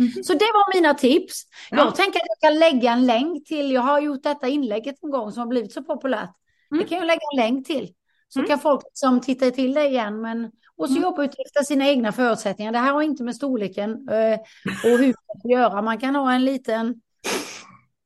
Vackert. 0.09 0.27
Så 0.27 0.33
det 0.33 0.45
var 0.55 0.75
mina 0.81 0.95
tips. 0.95 1.43
Ja. 1.71 1.77
Jag 1.77 1.95
tänker 1.95 2.19
att 2.21 2.27
jag 2.41 2.51
kan 2.51 2.59
lägga 2.59 2.93
en 2.93 3.07
länk 3.07 3.47
till. 3.47 3.73
Jag 3.73 3.81
har 3.83 4.01
gjort 4.01 4.23
detta 4.23 4.49
inlägget 4.49 4.97
en 5.03 5.11
gång 5.11 5.33
som 5.33 5.41
har 5.41 5.47
blivit 5.47 5.73
så 5.73 5.83
populärt. 5.83 6.31
Mm. 6.71 6.83
Det 6.83 6.89
kan 6.89 6.99
jag 6.99 7.07
lägga 7.07 7.21
en 7.33 7.37
länk 7.37 7.67
till. 7.67 7.95
Så 8.29 8.39
Mm. 8.39 8.49
kan 8.49 8.59
folk 8.59 8.81
som 8.93 9.21
tittar 9.21 9.51
till 9.51 9.75
det 9.75 9.87
igen. 9.87 10.21
Men, 10.21 10.45
och 10.77 10.87
så 10.87 10.93
Mm. 10.93 11.03
jobba 11.03 11.25
utifrån 11.25 11.65
sina 11.65 11.89
egna 11.89 12.13
förutsättningar. 12.13 12.73
Det 12.73 12.79
här 12.79 12.93
har 12.93 13.03
inte 13.03 13.23
med 13.23 13.37
storleken 13.37 14.09
eh, 14.09 14.39
och 14.85 14.99
huset 14.99 15.25
att 15.45 15.51
göra. 15.51 15.83
Man 15.83 15.99
kan 15.99 16.15
ha 16.17 16.33
en 16.33 16.45
liten... 16.45 17.01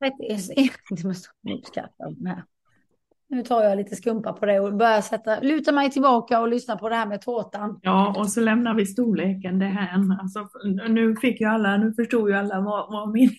Inte 0.90 1.06
med 1.06 1.16
storlek, 1.16 1.66
skrattar 1.66 2.06
om 2.06 2.16
det 2.18 2.28
här. 2.28 2.44
Nu 3.34 3.42
tar 3.42 3.62
jag 3.62 3.76
lite 3.76 3.96
skumpa 3.96 4.32
på 4.32 4.46
det 4.46 4.60
och 4.60 4.74
börjar 4.74 5.00
sätta, 5.00 5.40
luta 5.40 5.72
mig 5.72 5.90
tillbaka 5.90 6.40
och 6.40 6.48
lyssna 6.48 6.76
på 6.76 6.88
det 6.88 6.94
här 6.94 7.06
med 7.06 7.20
tårtan. 7.20 7.80
Ja, 7.82 8.14
och 8.18 8.32
så 8.32 8.40
lämnar 8.40 8.74
vi 8.74 8.86
storleken 8.86 9.58
det 9.58 9.66
här. 9.66 10.18
Alltså, 10.20 10.48
nu 10.88 11.16
fick 11.16 11.40
ju 11.40 11.46
alla, 11.46 11.76
nu 11.76 11.92
förstod 11.92 12.28
ju 12.30 12.36
alla 12.36 12.60
vad, 12.60 12.92
vad 12.92 13.10
min... 13.10 13.30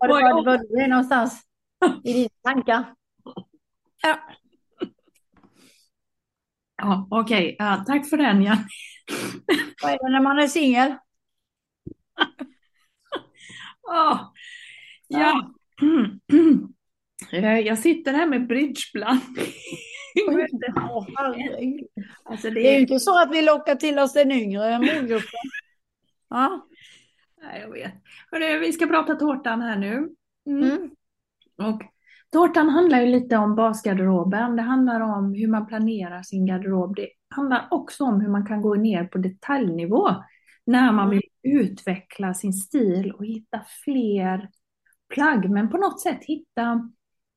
Var 0.00 0.08
det, 0.08 0.44
var, 0.50 0.78
det 0.80 0.86
någonstans 0.86 1.42
i 2.04 2.12
dina 2.12 2.28
tankar? 2.42 2.84
Ja. 4.02 4.18
Ja, 6.76 7.08
okej. 7.10 7.56
Ja, 7.58 7.84
tack 7.86 8.08
för 8.08 8.16
den, 8.16 8.42
Jan. 8.42 8.58
Vad 9.82 9.92
är 9.92 9.98
det 9.98 10.12
när 10.12 10.20
man 10.20 10.38
är 10.38 10.46
singel? 10.46 10.94
Ja. 13.82 14.32
ja. 15.08 15.50
Eh, 17.32 17.58
Jag 17.58 17.78
sitter 17.78 18.12
här 18.12 18.26
med 18.26 18.46
bridgeblandning. 18.46 19.52
Alltså 22.24 22.50
Det 22.50 22.68
är 22.68 22.74
ju 22.74 22.80
inte 22.80 23.00
så 23.00 23.22
att 23.22 23.32
vi 23.32 23.42
lockar 23.42 23.74
till 23.74 23.98
oss 23.98 24.12
den 24.12 24.32
yngre 24.32 24.78
målgruppen. 24.78 25.40
Ja. 26.28 26.66
Nej, 27.42 27.60
jag 27.60 27.70
vet. 27.72 27.92
Hörru, 28.30 28.58
vi 28.58 28.72
ska 28.72 28.86
prata 28.86 29.14
tårtan 29.14 29.62
här 29.62 29.76
nu. 29.76 30.08
Mm. 30.46 30.62
Mm. 30.62 30.90
Och 31.58 31.82
tårtan 32.32 32.68
handlar 32.68 33.00
ju 33.00 33.06
lite 33.06 33.36
om 33.36 33.54
basgarderoben. 33.56 34.56
Det 34.56 34.62
handlar 34.62 35.00
om 35.00 35.34
hur 35.34 35.48
man 35.48 35.66
planerar 35.66 36.22
sin 36.22 36.46
garderob. 36.46 36.96
Det 36.96 37.08
handlar 37.28 37.68
också 37.70 38.04
om 38.04 38.20
hur 38.20 38.28
man 38.28 38.46
kan 38.46 38.62
gå 38.62 38.74
ner 38.74 39.04
på 39.04 39.18
detaljnivå 39.18 40.08
när 40.66 40.92
man 40.92 41.10
vill 41.10 41.22
utveckla 41.42 42.34
sin 42.34 42.52
stil 42.52 43.12
och 43.12 43.26
hitta 43.26 43.60
fler 43.84 44.48
plagg. 45.14 45.50
Men 45.50 45.70
på 45.70 45.76
något 45.76 46.00
sätt 46.00 46.18
hitta, 46.22 46.90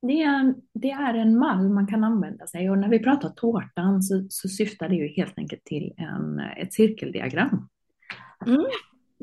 det 0.06 0.22
är 0.22 0.34
en, 0.40 0.54
det 0.74 0.90
är 0.90 1.14
en 1.14 1.38
mall 1.38 1.68
man 1.68 1.86
kan 1.86 2.04
använda 2.04 2.46
sig. 2.46 2.70
Och 2.70 2.78
när 2.78 2.88
vi 2.88 2.98
pratar 2.98 3.28
tårtan 3.28 4.02
så, 4.02 4.26
så 4.28 4.48
syftar 4.48 4.88
det 4.88 4.94
ju 4.94 5.08
helt 5.08 5.38
enkelt 5.38 5.64
till 5.64 5.94
en, 5.96 6.38
ett 6.38 6.72
cirkeldiagram. 6.74 7.68
Mm. 8.46 8.64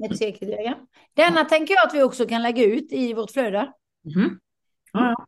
Ett 0.05 0.17
cirkeldiagram. 0.17 0.79
Denna 1.13 1.45
tänker 1.45 1.73
jag 1.73 1.87
att 1.87 1.93
vi 1.95 2.03
också 2.03 2.25
kan 2.25 2.41
lägga 2.43 2.65
ut 2.65 2.93
i 2.93 3.13
vårt 3.13 3.31
flöde. 3.31 3.73
Mhm. 4.15 4.39
Ja, 4.93 5.25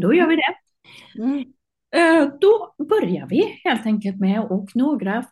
då 0.00 0.14
gör 0.14 0.26
vi 0.28 0.36
det. 0.36 0.54
Mm. 1.22 1.38
Eh, 1.96 2.32
Då 2.40 2.74
börjar 2.84 3.26
vi 3.26 3.60
helt 3.64 3.86
enkelt 3.86 4.20
med 4.20 4.40
och 4.40 4.68
några, 4.74 5.24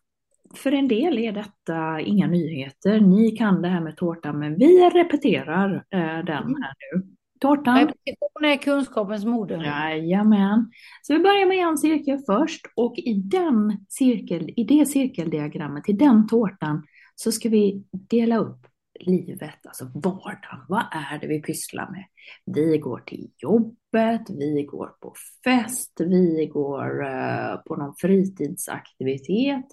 för 0.54 0.72
en 0.72 0.88
del 0.88 1.18
är 1.18 1.32
detta 1.32 2.00
inga 2.00 2.26
nyheter. 2.26 3.00
Ni 3.00 3.30
kan 3.36 3.62
det 3.62 3.68
här 3.68 3.80
med 3.80 3.96
tårtan 3.96 4.38
men 4.38 4.54
vi 4.58 4.90
repeterar 4.90 5.74
eh, 5.90 6.24
den 6.24 6.42
Mm. 6.42 6.62
här 6.62 6.74
nu. 6.94 7.02
Tårtan, 7.42 7.78
Repetition 7.78 8.44
är 8.44 8.56
kunskapens 8.56 9.24
moder. 9.24 9.64
jajamän. 9.64 10.70
Så 11.02 11.12
vi 11.12 11.18
börjar 11.18 11.46
med 11.46 11.58
en 11.58 11.78
cirkel 11.78 12.18
först 12.26 12.66
och 12.76 12.98
i 12.98 13.14
den 13.14 13.86
cirkel, 13.88 14.50
i 14.56 14.64
det 14.64 14.86
cirkeldiagrammet, 14.86 15.88
i 15.88 15.92
den 15.92 16.28
tårtan 16.28 16.82
så 17.14 17.32
ska 17.32 17.48
vi 17.48 17.84
dela 17.90 18.36
upp 18.36 18.66
livet, 19.00 19.66
alltså 19.66 19.84
vardagen. 19.94 20.60
Vad 20.68 20.84
är 20.92 21.18
det 21.18 21.26
vi 21.26 21.42
pysslar 21.42 21.90
med? 21.90 22.04
Vi 22.46 22.78
går 22.78 22.98
till 22.98 23.30
jobbet, 23.36 24.30
vi 24.30 24.62
går 24.62 24.86
på 25.00 25.14
fest, 25.44 26.00
vi 26.00 26.50
går 26.52 27.04
eh, 27.04 27.56
på 27.56 27.76
någon 27.76 27.94
fritidsaktivitet. 27.98 29.66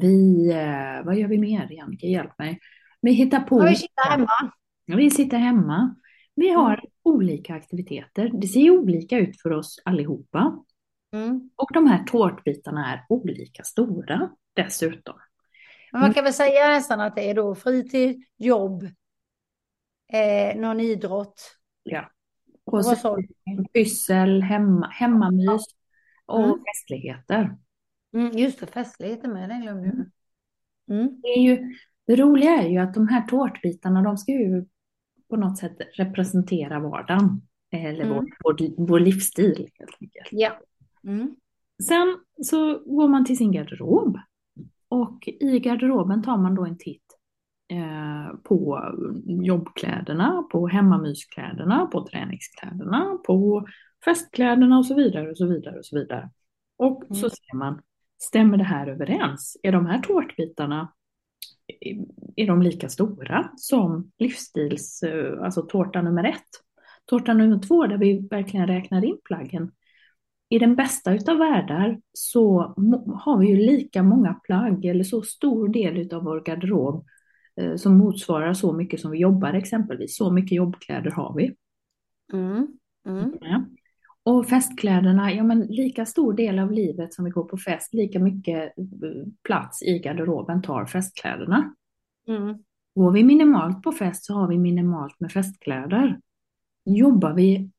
Vi, 0.00 0.50
eh, 0.50 1.04
vad 1.04 1.16
gör 1.16 1.28
vi 1.28 1.38
mer 1.38 1.68
Jannica? 1.70 2.06
Hjälp 2.06 2.38
mig. 2.38 2.58
Vi 3.00 3.12
hittar 3.12 3.40
på. 3.40 3.58
Ja, 3.58 3.68
vi 3.68 3.76
sitter 3.76 4.10
hemma. 4.10 4.52
Vi 4.86 5.10
sitter 5.10 5.38
hemma. 5.38 5.96
Vi 6.40 6.50
har 6.50 6.84
olika 7.02 7.54
aktiviteter. 7.54 8.30
Det 8.34 8.46
ser 8.46 8.70
olika 8.70 9.18
ut 9.18 9.40
för 9.40 9.52
oss 9.52 9.82
allihopa. 9.84 10.64
Mm. 11.12 11.50
Och 11.56 11.68
de 11.74 11.86
här 11.86 12.04
tårtbitarna 12.04 12.92
är 12.92 13.06
olika 13.08 13.62
stora 13.62 14.30
dessutom. 14.54 15.14
Men 15.92 16.00
man 16.00 16.14
kan 16.14 16.24
väl 16.24 16.32
säga 16.32 16.68
nästan 16.68 17.00
att 17.00 17.16
det 17.16 17.30
är 17.30 17.34
då 17.34 17.54
fritid, 17.54 18.24
jobb, 18.36 18.82
eh, 20.12 20.60
någon 20.60 20.80
idrott. 20.80 21.56
Ja. 21.82 22.10
Och 22.64 22.84
så 22.84 23.18
pyssel, 23.72 24.42
hemma, 24.42 24.88
hemmamys 24.88 25.64
och 26.26 26.44
Mm. 26.44 26.58
festligheter. 26.64 27.56
Mm, 28.14 28.38
just 28.38 28.60
det, 28.60 28.66
festligheter 28.66 29.28
med, 29.28 29.48
det 29.48 29.54
glömde 29.62 29.86
jag. 29.86 29.94
Mm. 30.98 31.20
Det, 31.22 31.28
är 31.28 31.42
ju, 31.42 31.74
det 32.06 32.16
roliga 32.16 32.50
är 32.50 32.68
ju 32.68 32.78
att 32.78 32.94
de 32.94 33.08
här 33.08 33.26
tårtbitarna, 33.26 34.02
de 34.02 34.16
ska 34.16 34.32
ju 34.32 34.64
på 35.30 35.36
något 35.36 35.58
sätt 35.58 35.76
representera 35.94 36.80
vardagen. 36.80 37.42
Eller 37.72 38.04
Mm. 38.04 38.08
vår, 38.14 38.24
vår, 38.44 38.86
vår 38.86 39.00
livsstil 39.00 39.68
helt 39.78 39.96
enkelt. 40.00 40.28
Ja. 40.30 40.50
Mm. 41.04 41.36
Sen 41.88 42.16
så 42.42 42.78
går 42.78 43.08
man 43.08 43.24
till 43.24 43.36
sin 43.36 43.52
garderob. 43.52 44.18
Och 44.88 45.28
i 45.40 45.58
garderoben 45.58 46.22
tar 46.22 46.36
man 46.36 46.54
då 46.54 46.64
en 46.64 46.78
titt 46.78 47.04
eh, 47.72 48.36
på 48.44 48.80
jobbkläderna, 49.44 50.42
på 50.52 50.68
hemmamyskläderna, 50.68 51.86
på 51.86 52.06
träningskläderna, 52.06 53.18
på 53.26 53.66
festkläderna 54.04 54.78
och 54.78 54.86
så 54.86 54.94
vidare 54.94 55.30
och 55.30 55.36
så 55.36 55.46
vidare 55.46 55.78
och 55.78 55.84
så 55.86 55.98
vidare. 55.98 56.30
Och 56.76 57.04
så 57.08 57.12
Mm. 57.26 57.30
ser 57.30 57.56
man, 57.56 57.80
stämmer 58.18 58.56
det 58.56 58.64
här 58.64 58.86
överens? 58.86 59.56
Är 59.62 59.72
de 59.72 59.86
här 59.86 59.98
tårtbitarna, 59.98 60.92
är- 62.36 62.46
de 62.46 62.62
lika 62.62 62.88
stora 62.88 63.50
som 63.56 64.10
livsstils, 64.18 65.02
eh, 65.02 65.42
alltså 65.42 65.62
tårta 65.62 66.02
nummer 66.02 66.24
ett? 66.24 66.48
Tårta 67.04 67.34
nummer 67.34 67.58
två 67.58 67.86
där 67.86 67.98
vi 67.98 68.28
verkligen 68.30 68.66
räknar 68.66 69.04
in 69.04 69.18
plaggen. 69.24 69.72
I 70.48 70.58
den 70.58 70.76
bästa 70.76 71.14
utav 71.14 71.38
världar 71.38 72.00
så 72.12 72.74
har 73.14 73.38
vi 73.38 73.48
ju 73.48 73.56
lika 73.56 74.02
många 74.02 74.34
plagg 74.34 74.84
eller 74.84 75.04
så 75.04 75.22
stor 75.22 75.68
del 75.68 75.96
utav 75.96 76.24
vår 76.24 76.40
garderob 76.44 77.04
eh, 77.56 77.76
som 77.76 77.98
motsvarar 77.98 78.54
så 78.54 78.72
mycket 78.72 79.00
som 79.00 79.10
vi 79.10 79.18
jobbar 79.18 79.52
exempelvis. 79.54 80.16
Så 80.16 80.32
mycket 80.32 80.52
jobbkläder 80.56 81.10
har 81.10 81.34
vi. 81.34 81.54
Mm. 82.32 82.66
Mm. 83.06 83.32
Ja. 83.40 83.64
Och 84.30 84.46
festkläderna, 84.46 85.32
ja 85.32 85.42
men 85.42 85.60
lika 85.60 86.06
stor 86.06 86.32
del 86.32 86.58
av 86.58 86.72
livet 86.72 87.14
som 87.14 87.24
vi 87.24 87.30
går 87.30 87.44
på 87.44 87.56
fest, 87.56 87.94
lika 87.94 88.18
mycket 88.18 88.78
eh, 88.78 88.84
plats 89.42 89.82
i 89.82 89.98
garderoben 89.98 90.62
tar 90.62 90.86
festkläderna. 90.86 91.74
Mm. 92.28 92.58
Går 92.94 93.10
vi 93.12 93.24
minimalt 93.24 93.82
på 93.82 93.92
fest 93.92 94.24
så 94.24 94.34
har 94.34 94.48
vi 94.48 94.58
minimalt 94.58 95.20
med 95.20 95.32
festkläder. 95.32 96.20
Jobbar 96.84 97.32
vi 97.32 97.70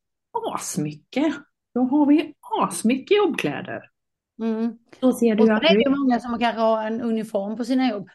asmycket, 0.54 1.34
då 1.74 1.80
har 1.80 2.06
vi 2.06 2.34
asmycket 2.62 3.16
jobbkläder. 3.16 3.82
Mm. 4.42 4.78
Så 5.00 5.12
ser 5.12 5.34
det 5.34 5.42
Och 5.42 5.48
ju 5.48 5.54
sen 5.54 5.64
är 5.64 5.84
det 5.84 5.96
många 5.96 6.20
som 6.20 6.38
kanske 6.38 6.60
har 6.60 6.86
en 6.86 7.00
uniform 7.00 7.56
på 7.56 7.64
sina 7.64 7.90
jobb. 7.90 8.08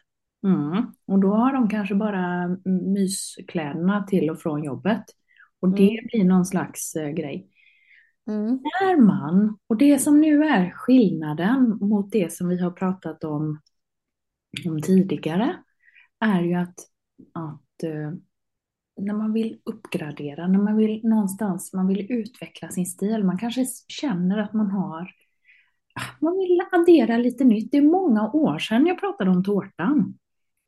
Mm. 0.46 0.84
Och 1.06 1.18
då 1.18 1.28
har 1.28 1.52
de 1.52 1.68
kanske 1.68 1.94
bara 1.94 2.56
myskläderna 2.94 4.02
till 4.02 4.30
och 4.30 4.40
från 4.40 4.64
jobbet. 4.64 5.04
Och 5.60 5.68
det 5.68 5.90
Mm. 5.90 6.06
blir 6.12 6.24
någon 6.24 6.44
slags 6.44 6.96
eh, 6.96 7.08
grej. 7.08 7.48
Mm. 8.28 8.60
När 8.80 8.96
man, 8.96 9.58
och 9.66 9.76
det 9.76 9.98
som 9.98 10.20
nu 10.20 10.44
är 10.44 10.70
skillnaden 10.70 11.78
mot 11.80 12.12
det 12.12 12.32
som 12.32 12.48
vi 12.48 12.58
har 12.62 12.70
pratat 12.70 13.24
om, 13.24 13.60
om 14.66 14.82
tidigare, 14.82 15.56
är 16.20 16.42
ju 16.42 16.54
att, 16.54 16.78
att 17.32 17.82
eh, 17.82 18.12
när 19.00 19.14
man 19.14 19.32
vill 19.32 19.60
uppgradera, 19.64 20.48
när 20.48 20.58
man 20.58 20.76
vill 20.76 21.00
någonstans, 21.04 21.72
man 21.72 21.86
vill 21.86 22.12
utveckla 22.12 22.68
sin 22.68 22.86
stil, 22.86 23.24
man 23.24 23.38
kanske 23.38 23.64
känner 23.88 24.38
att 24.38 24.52
man 24.52 24.70
har, 24.70 25.10
ah, 25.94 26.16
man 26.20 26.38
vill 26.38 26.60
addera 26.72 27.16
lite 27.16 27.44
nytt. 27.44 27.72
Det 27.72 27.78
är 27.78 27.82
många 27.82 28.30
år 28.32 28.58
sedan 28.58 28.86
jag 28.86 29.00
pratade 29.00 29.30
om 29.30 29.44
tårtan 29.44 30.18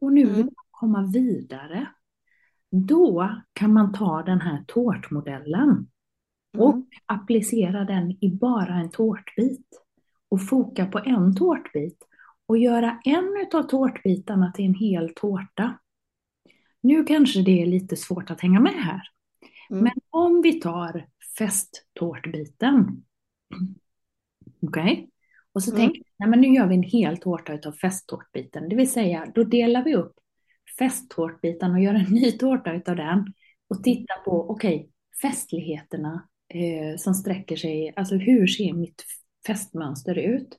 och 0.00 0.12
nu 0.12 0.24
vill 0.24 0.34
Mm. 0.34 0.44
man 0.44 0.64
komma 0.70 1.10
vidare. 1.12 1.86
Då 2.70 3.30
kan 3.52 3.72
man 3.72 3.92
ta 3.92 4.22
den 4.22 4.40
här 4.40 4.64
tårtmodellen 4.66 5.86
och 6.58 6.74
Mm. 6.74 6.86
applicera 7.06 7.84
den 7.84 8.10
i 8.24 8.30
bara 8.40 8.74
en 8.74 8.90
tårtbit 8.90 9.66
och 10.28 10.48
foka 10.48 10.86
på 10.86 10.98
en 10.98 11.36
tårtbit 11.36 12.06
och 12.46 12.58
göra 12.58 13.00
en 13.04 13.46
av 13.54 13.62
tårtbitarna 13.62 14.52
till 14.52 14.64
en 14.64 14.74
hel 14.74 15.14
tårta. 15.14 15.78
Nu 16.80 17.04
kanske 17.04 17.42
det 17.42 17.62
är 17.62 17.66
lite 17.66 17.96
svårt 17.96 18.30
att 18.30 18.40
hänga 18.40 18.60
med 18.60 18.72
här, 18.72 19.00
Mm. 19.70 19.84
men 19.84 19.92
om 20.10 20.42
vi 20.42 20.60
tar 20.60 21.06
festtårtbiten, 21.38 23.04
okej? 24.62 25.10
Och 25.52 25.62
så 25.62 25.70
Mm. 25.70 25.80
tänker 25.80 26.02
vi, 26.18 26.26
men 26.26 26.40
nu 26.40 26.48
gör 26.48 26.66
vi 26.66 26.74
en 26.74 26.82
hel 26.82 27.16
tårta 27.16 27.52
utav 27.54 27.72
festtårtbiten, 27.72 28.68
det 28.68 28.76
vill 28.76 28.90
säga 28.90 29.32
då 29.34 29.44
delar 29.44 29.84
vi 29.84 29.94
upp 29.94 30.12
festtårtbiten 30.78 31.70
och 31.70 31.80
gör 31.80 31.94
en 31.94 32.12
ny 32.14 32.32
tårta 32.32 32.72
utav 32.72 32.96
den 32.96 33.32
och 33.68 33.82
tittar 33.84 34.24
på, 34.24 34.50
okej, 34.50 34.90
festligheterna 35.22 36.28
eh, 36.54 36.96
som 36.96 37.14
sträcker 37.14 37.56
sig, 37.56 37.92
alltså 37.96 38.14
hur 38.14 38.46
ser 38.46 38.72
mitt 38.72 39.04
festmönster 39.46 40.18
ut? 40.18 40.58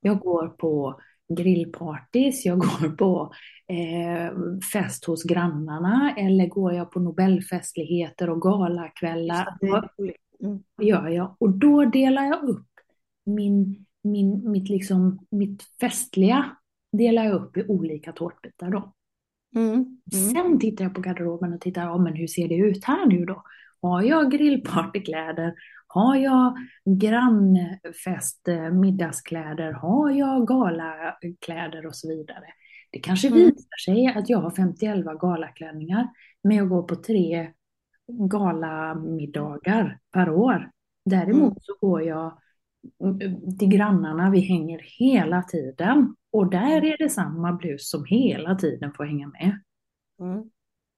Jag 0.00 0.18
går 0.20 0.48
på 0.48 1.00
grillpartys, 1.36 2.44
jag 2.46 2.58
går 2.58 2.88
på 2.96 3.32
eh, 3.68 4.32
fest 4.72 5.04
hos 5.04 5.24
grannarna 5.24 6.14
eller 6.18 6.46
går 6.46 6.72
jag 6.72 6.90
på 6.90 7.00
nobelfestligheter 7.00 8.30
och 8.30 8.42
galakvällar? 8.42 9.56
Vad 9.60 9.88
Mm. 10.44 10.62
gör 10.82 11.08
jag? 11.08 11.36
Och 11.40 11.50
då 11.50 11.84
delar 11.84 12.24
jag 12.24 12.42
upp 12.48 12.66
min, 13.26 13.86
min, 14.02 14.50
mitt, 14.50 14.68
liksom, 14.68 15.26
mitt 15.30 15.62
festliga 15.80 16.56
delar 16.92 17.24
jag 17.24 17.34
upp 17.42 17.56
i 17.56 17.64
olika 17.68 18.12
tårtbitar 18.12 18.70
då. 18.70 18.92
Mm. 19.56 19.72
Mm. 19.72 19.98
Sen 20.34 20.58
tittar 20.58 20.84
jag 20.84 20.94
på 20.94 21.00
garderoben 21.00 21.52
och 21.52 21.60
tittar, 21.60 21.82
ja, 21.82 21.98
men 21.98 22.14
hur 22.14 22.26
ser 22.26 22.48
det 22.48 22.56
ut 22.56 22.84
här 22.84 23.06
nu 23.06 23.24
då? 23.24 23.42
Har 23.82 24.02
jag 24.02 24.30
grillpartykläder? 24.30 25.54
Har 25.86 26.16
jag 26.16 26.56
grannfest 26.84 28.48
middagskläder? 28.72 29.72
Har 29.72 30.10
jag 30.10 30.46
galakläder 30.46 31.86
och 31.86 31.96
så 31.96 32.08
vidare? 32.08 32.44
Det 32.92 32.98
kanske 32.98 33.28
Mm. 33.28 33.38
visar 33.38 33.84
sig 33.84 34.06
att 34.06 34.28
jag 34.28 34.38
har 34.38 34.50
51 34.50 35.18
galaklänningar, 35.20 36.08
men 36.42 36.56
jag 36.56 36.68
går 36.68 36.82
på 36.82 36.96
tre 36.96 37.52
galamiddagar 38.30 39.98
per 40.12 40.30
år. 40.30 40.70
Däremot 41.04 41.42
Mm. 41.52 41.54
så 41.60 41.86
går 41.86 42.02
jag 42.02 42.38
mm, 43.04 43.58
till 43.58 43.68
grannarna, 43.68 44.30
vi 44.30 44.40
hänger 44.40 44.80
hela 44.98 45.42
tiden. 45.42 46.14
Och 46.32 46.50
där 46.50 46.84
är 46.84 46.98
det 46.98 47.10
samma 47.10 47.52
blus 47.52 47.90
som 47.90 48.04
hela 48.04 48.54
tiden 48.54 48.92
får 48.92 49.04
hänga 49.04 49.28
med. 49.28 49.60
Mm. 50.20 50.50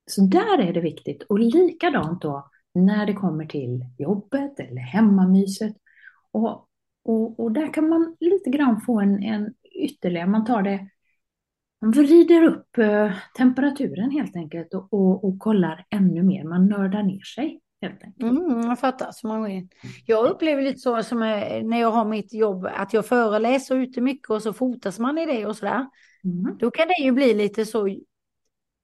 Så 0.05 0.21
där 0.21 0.59
är 0.61 0.73
det 0.73 0.81
viktigt. 0.81 1.23
Och 1.23 1.39
likadant 1.39 2.21
då 2.21 2.49
när 2.73 3.05
det 3.05 3.13
kommer 3.13 3.45
till 3.45 3.85
jobbet 3.97 4.59
eller 4.59 4.81
hemmamyset. 4.81 5.73
Och, 6.31 6.67
och, 7.03 7.39
och 7.39 7.51
där 7.51 7.73
kan 7.73 7.89
man 7.89 8.15
lite 8.19 8.49
grann 8.49 8.81
få 8.81 8.99
en, 8.99 9.23
en 9.23 9.53
ytterligare, 9.75 10.27
man 10.27 10.45
tar 10.45 10.61
det, 10.61 10.87
man 11.81 11.91
vrider 11.91 12.43
upp 12.43 12.77
eh, 12.77 13.11
temperaturen 13.37 14.11
helt 14.11 14.35
enkelt 14.35 14.73
och, 14.73 14.93
och, 14.93 15.23
och 15.23 15.39
kollar 15.39 15.85
ännu 15.89 16.23
mer. 16.23 16.43
Man 16.43 16.67
nördar 16.67 17.03
ner 17.03 17.23
sig. 17.35 17.59
Mm, 18.21 18.61
jag 18.61 18.79
fattar 18.79 19.11
så 19.11 19.27
många 19.27 19.39
gånger. 19.39 19.67
Jag 20.05 20.29
upplever 20.29 20.61
lite 20.61 20.79
så 20.79 21.03
som 21.03 21.21
är, 21.21 21.63
när 21.63 21.79
jag 21.79 21.91
har 21.91 22.05
mitt 22.05 22.33
jobb 22.33 22.65
att 22.65 22.93
jag 22.93 23.05
föreläser 23.05 23.75
ute 23.75 24.01
mycket 24.01 24.29
och 24.29 24.41
så 24.41 24.53
fotas 24.53 24.99
man 24.99 25.17
i 25.17 25.25
det 25.25 25.45
och 25.45 25.55
sådär. 25.57 25.85
Mm. 26.23 26.57
Då 26.59 26.71
kan 26.71 26.87
det 26.87 27.03
ju 27.03 27.11
bli 27.11 27.33
lite 27.33 27.65
så 27.65 27.97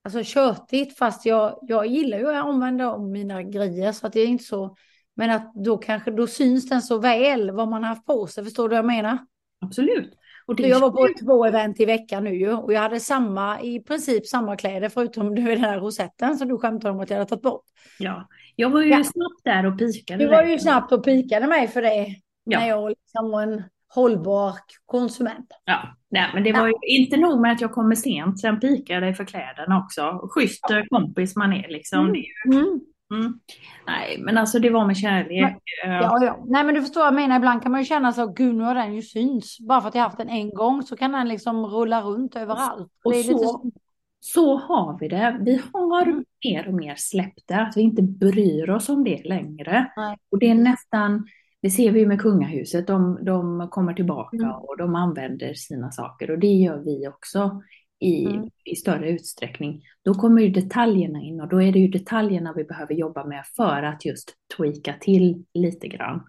alltså 0.04 0.24
tjötigt 0.24 0.98
fast 0.98 1.26
jag, 1.26 1.60
jag 1.62 1.88
gillar 1.88 2.18
ju 2.18 2.30
att 2.30 2.46
använda 2.46 2.92
om 2.92 3.12
mina 3.12 3.44
grejer 3.44 3.92
så 3.92 4.08
att 4.08 4.16
jag 4.16 4.24
är 4.24 4.28
inte 4.28 4.44
så 4.44 4.76
Men 5.16 5.30
att 5.30 5.54
då 5.54 5.78
kanske, 5.78 6.12
då 6.12 6.28
syns 6.28 6.70
den 6.70 6.82
så 6.82 7.00
väl 7.00 7.52
vad 7.52 7.68
man 7.68 7.84
har 7.84 7.90
haft 7.90 8.06
på 8.06 8.28
sig, 8.28 8.44
förstår 8.44 8.64
du 8.64 8.70
vad 8.70 8.78
jag 8.78 8.86
menar? 8.86 9.18
Absolut. 9.62 10.14
Och 10.46 10.56
det 10.56 10.68
jag 10.68 10.80
var 10.80 10.92
på 10.92 11.08
två 11.26 11.46
event 11.46 11.80
i 11.80 11.86
veckan 11.86 12.24
nu 12.24 12.36
ju 12.36 12.54
och 12.54 12.74
jag 12.74 12.82
hade 12.82 13.00
samma, 13.00 13.62
i 13.62 13.80
princip 13.80 14.28
samma 14.28 14.56
kläder 14.56 14.90
förutom 14.90 15.36
du 15.36 15.42
den 15.42 15.64
här 15.64 15.80
rosetten 15.80 16.38
som 16.38 16.48
du 16.48 16.58
skämtade 16.58 16.94
om 16.94 17.00
att 17.00 17.10
jag 17.10 17.18
hade 17.18 17.30
tagit 17.30 17.44
bort. 17.44 17.64
Ja, 18.00 18.28
jag 18.56 18.70
var 18.70 18.82
ju 18.82 18.90
ja. 18.90 19.04
snabbt 19.04 19.44
där 19.44 19.66
och 19.66 19.80
pikade. 19.80 20.24
Du 20.24 20.30
var 20.30 20.44
ju 20.44 20.60
snabbt 20.60 20.92
och 20.92 21.04
pikade 21.04 21.48
mig 21.48 21.68
för 21.68 21.82
det. 21.82 22.16
Ja. 22.44 22.60
När 22.60 22.68
jag 22.68 22.90
liksom 22.90 23.32
var 23.32 23.42
en 23.42 23.64
hållbar 23.96 24.54
konsument. 24.86 25.48
Ja, 25.66 25.96
nej, 26.12 26.30
men 26.34 26.44
det 26.44 26.54
var 26.54 26.68
ju 26.68 26.74
inte 26.82 27.18
nog 27.18 27.42
med 27.42 27.52
att 27.52 27.62
jag 27.62 27.72
kommer 27.72 27.96
sent, 27.96 28.40
sen 28.40 28.60
pikade 28.60 29.06
jag 29.06 29.18
för 29.18 29.26
kläderna 29.26 29.80
också. 29.80 30.30
Schysst 30.36 30.66
ja. 30.70 30.84
kompis 30.90 31.36
man 31.36 31.54
är 31.54 31.68
liksom. 31.68 32.00
Mm. 32.06 32.24
Mm. 32.54 32.80
Mm. 33.14 33.40
Nej, 33.88 34.18
men 34.20 34.38
alltså 34.38 34.60
det 34.60 34.70
var 34.70 34.86
med 34.86 34.98
kärlek. 34.98 35.58
Men, 35.86 35.94
ja, 35.94 36.24
ja. 36.24 36.44
Nej, 36.48 36.64
men 36.64 36.76
du 36.76 36.82
förstår 36.82 37.02
vad 37.02 37.08
jag 37.08 37.16
menar. 37.16 37.36
Ibland 37.36 37.64
kan 37.64 37.72
man 37.72 37.82
ju 37.82 37.86
känna 37.86 38.12
så, 38.12 38.28
gud 38.28 38.56
nu 38.56 38.64
har 38.64 38.76
den 38.76 38.96
ju 38.96 39.02
syns. 39.02 39.58
Bara 39.68 39.82
för 39.82 39.88
att 39.88 39.96
jag 39.96 40.02
haft 40.02 40.18
den 40.18 40.30
en 40.30 40.54
gång 40.54 40.84
så 40.84 40.98
kan 40.98 41.12
den 41.12 41.28
liksom 41.28 41.66
rulla 41.66 42.02
runt 42.02 42.36
överallt. 42.36 42.92
Och 43.04 43.16
så, 43.16 43.64
lite... 43.64 43.78
så 44.20 44.58
har 44.58 45.00
vi 45.00 45.08
det. 45.08 45.38
Vi 45.42 45.62
har 45.74 46.02
mm. 46.02 46.24
mer 46.46 46.68
och 46.68 46.74
mer 46.74 46.96
släppt 46.96 47.48
det, 47.48 47.62
att 47.62 47.78
vi 47.78 47.82
inte 47.82 48.02
bryr 48.02 48.70
oss 48.70 48.90
om 48.90 49.04
det 49.04 49.24
längre. 49.24 49.92
Nej. 49.98 50.18
Och 50.32 50.40
det 50.40 50.50
är 50.50 50.56
nästan, 50.56 51.28
det 51.62 51.70
ser 51.70 51.92
vi 51.92 52.06
med 52.06 52.22
kungahuset, 52.22 52.88
de, 52.88 53.20
de 53.26 53.68
kommer 53.70 53.94
tillbaka 53.94 54.38
mm. 54.38 54.52
och 54.52 54.78
de 54.78 54.96
använder 54.96 55.54
sina 55.54 55.92
saker 55.92 56.32
och 56.32 56.40
det 56.40 56.54
gör 56.54 56.78
vi 56.78 57.08
också 57.08 57.62
i, 58.00 58.26
mm. 58.26 58.50
i 58.64 58.76
större 58.76 59.10
utsträckning. 59.10 59.82
Då 60.06 60.14
kommer 60.14 60.42
ju 60.42 60.50
detaljerna 60.50 61.22
in 61.22 61.42
och 61.42 61.50
då 61.50 61.62
är 61.62 61.72
det 61.72 61.80
ju 61.80 61.88
detaljerna 61.88 62.54
vi 62.54 62.64
behöver 62.64 62.94
jobba 62.94 63.26
med 63.26 63.46
för 63.56 63.84
att 63.84 64.06
just 64.06 64.34
tweaka 64.58 64.94
till 65.02 65.46
lite 65.54 65.88
grann. 65.88 66.22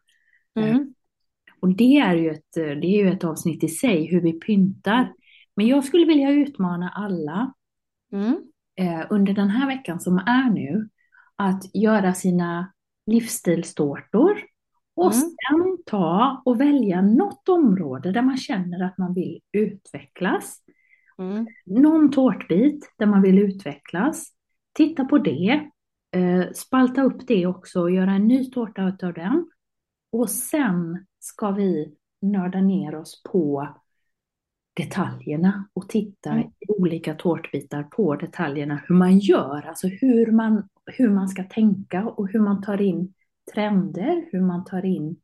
Mm. 0.60 0.70
Eh, 0.70 0.80
och 1.60 1.76
det 1.76 1.96
är, 1.96 2.14
ju 2.14 2.30
ett, 2.30 2.52
det 2.54 2.86
är 2.86 3.04
ju 3.04 3.08
ett 3.12 3.24
avsnitt 3.24 3.64
i 3.64 3.68
sig, 3.68 4.06
hur 4.06 4.20
vi 4.20 4.32
pyntar. 4.32 5.12
Men 5.56 5.66
jag 5.66 5.84
skulle 5.84 6.06
vilja 6.06 6.30
utmana 6.30 6.88
alla 6.88 7.54
mm. 8.12 8.36
eh, 8.76 9.06
under 9.10 9.32
den 9.32 9.48
här 9.48 9.66
veckan 9.66 10.00
som 10.00 10.18
är 10.18 10.50
nu, 10.50 10.88
att 11.36 11.74
göra 11.74 12.14
sina 12.14 12.72
livsstilstårtor 13.06 14.49
och 15.00 15.12
mm. 15.12 15.20
sen 15.20 15.78
ta 15.86 16.42
och 16.44 16.60
välja 16.60 17.02
något 17.02 17.48
område 17.48 18.12
där 18.12 18.22
man 18.22 18.36
känner 18.36 18.84
att 18.84 18.98
man 18.98 19.14
vill 19.14 19.40
utvecklas. 19.52 20.58
Mm. 21.18 21.46
Någon 21.66 22.10
tårtbit 22.10 22.92
där 22.98 23.06
man 23.06 23.22
vill 23.22 23.38
utvecklas. 23.38 24.32
Titta 24.74 25.04
på 25.04 25.18
det. 25.18 25.70
Eh, 26.12 26.50
spalta 26.54 27.02
upp 27.02 27.26
det 27.26 27.46
också 27.46 27.80
och 27.80 27.90
göra 27.90 28.12
en 28.12 28.28
ny 28.28 28.50
tårta 28.50 28.84
av 29.02 29.12
den. 29.12 29.50
Och 30.12 30.30
sen 30.30 31.06
ska 31.18 31.50
vi 31.50 31.94
nörda 32.22 32.60
ner 32.60 32.94
oss 32.94 33.22
på 33.32 33.68
detaljerna 34.74 35.68
och 35.72 35.88
titta 35.88 36.30
mm. 36.30 36.42
i 36.42 36.72
olika 36.78 37.14
tårtbitar 37.14 37.82
på 37.82 38.16
detaljerna, 38.16 38.82
hur 38.88 38.94
man 38.94 39.18
gör, 39.18 39.68
alltså 39.68 39.88
hur 39.88 40.32
man, 40.32 40.68
hur 40.86 41.10
man 41.10 41.28
ska 41.28 41.44
tänka 41.44 42.04
och 42.04 42.28
hur 42.28 42.40
man 42.40 42.62
tar 42.62 42.80
in 42.80 43.14
trender, 43.54 44.28
hur 44.32 44.40
man 44.40 44.64
tar 44.64 44.84
in, 44.84 45.16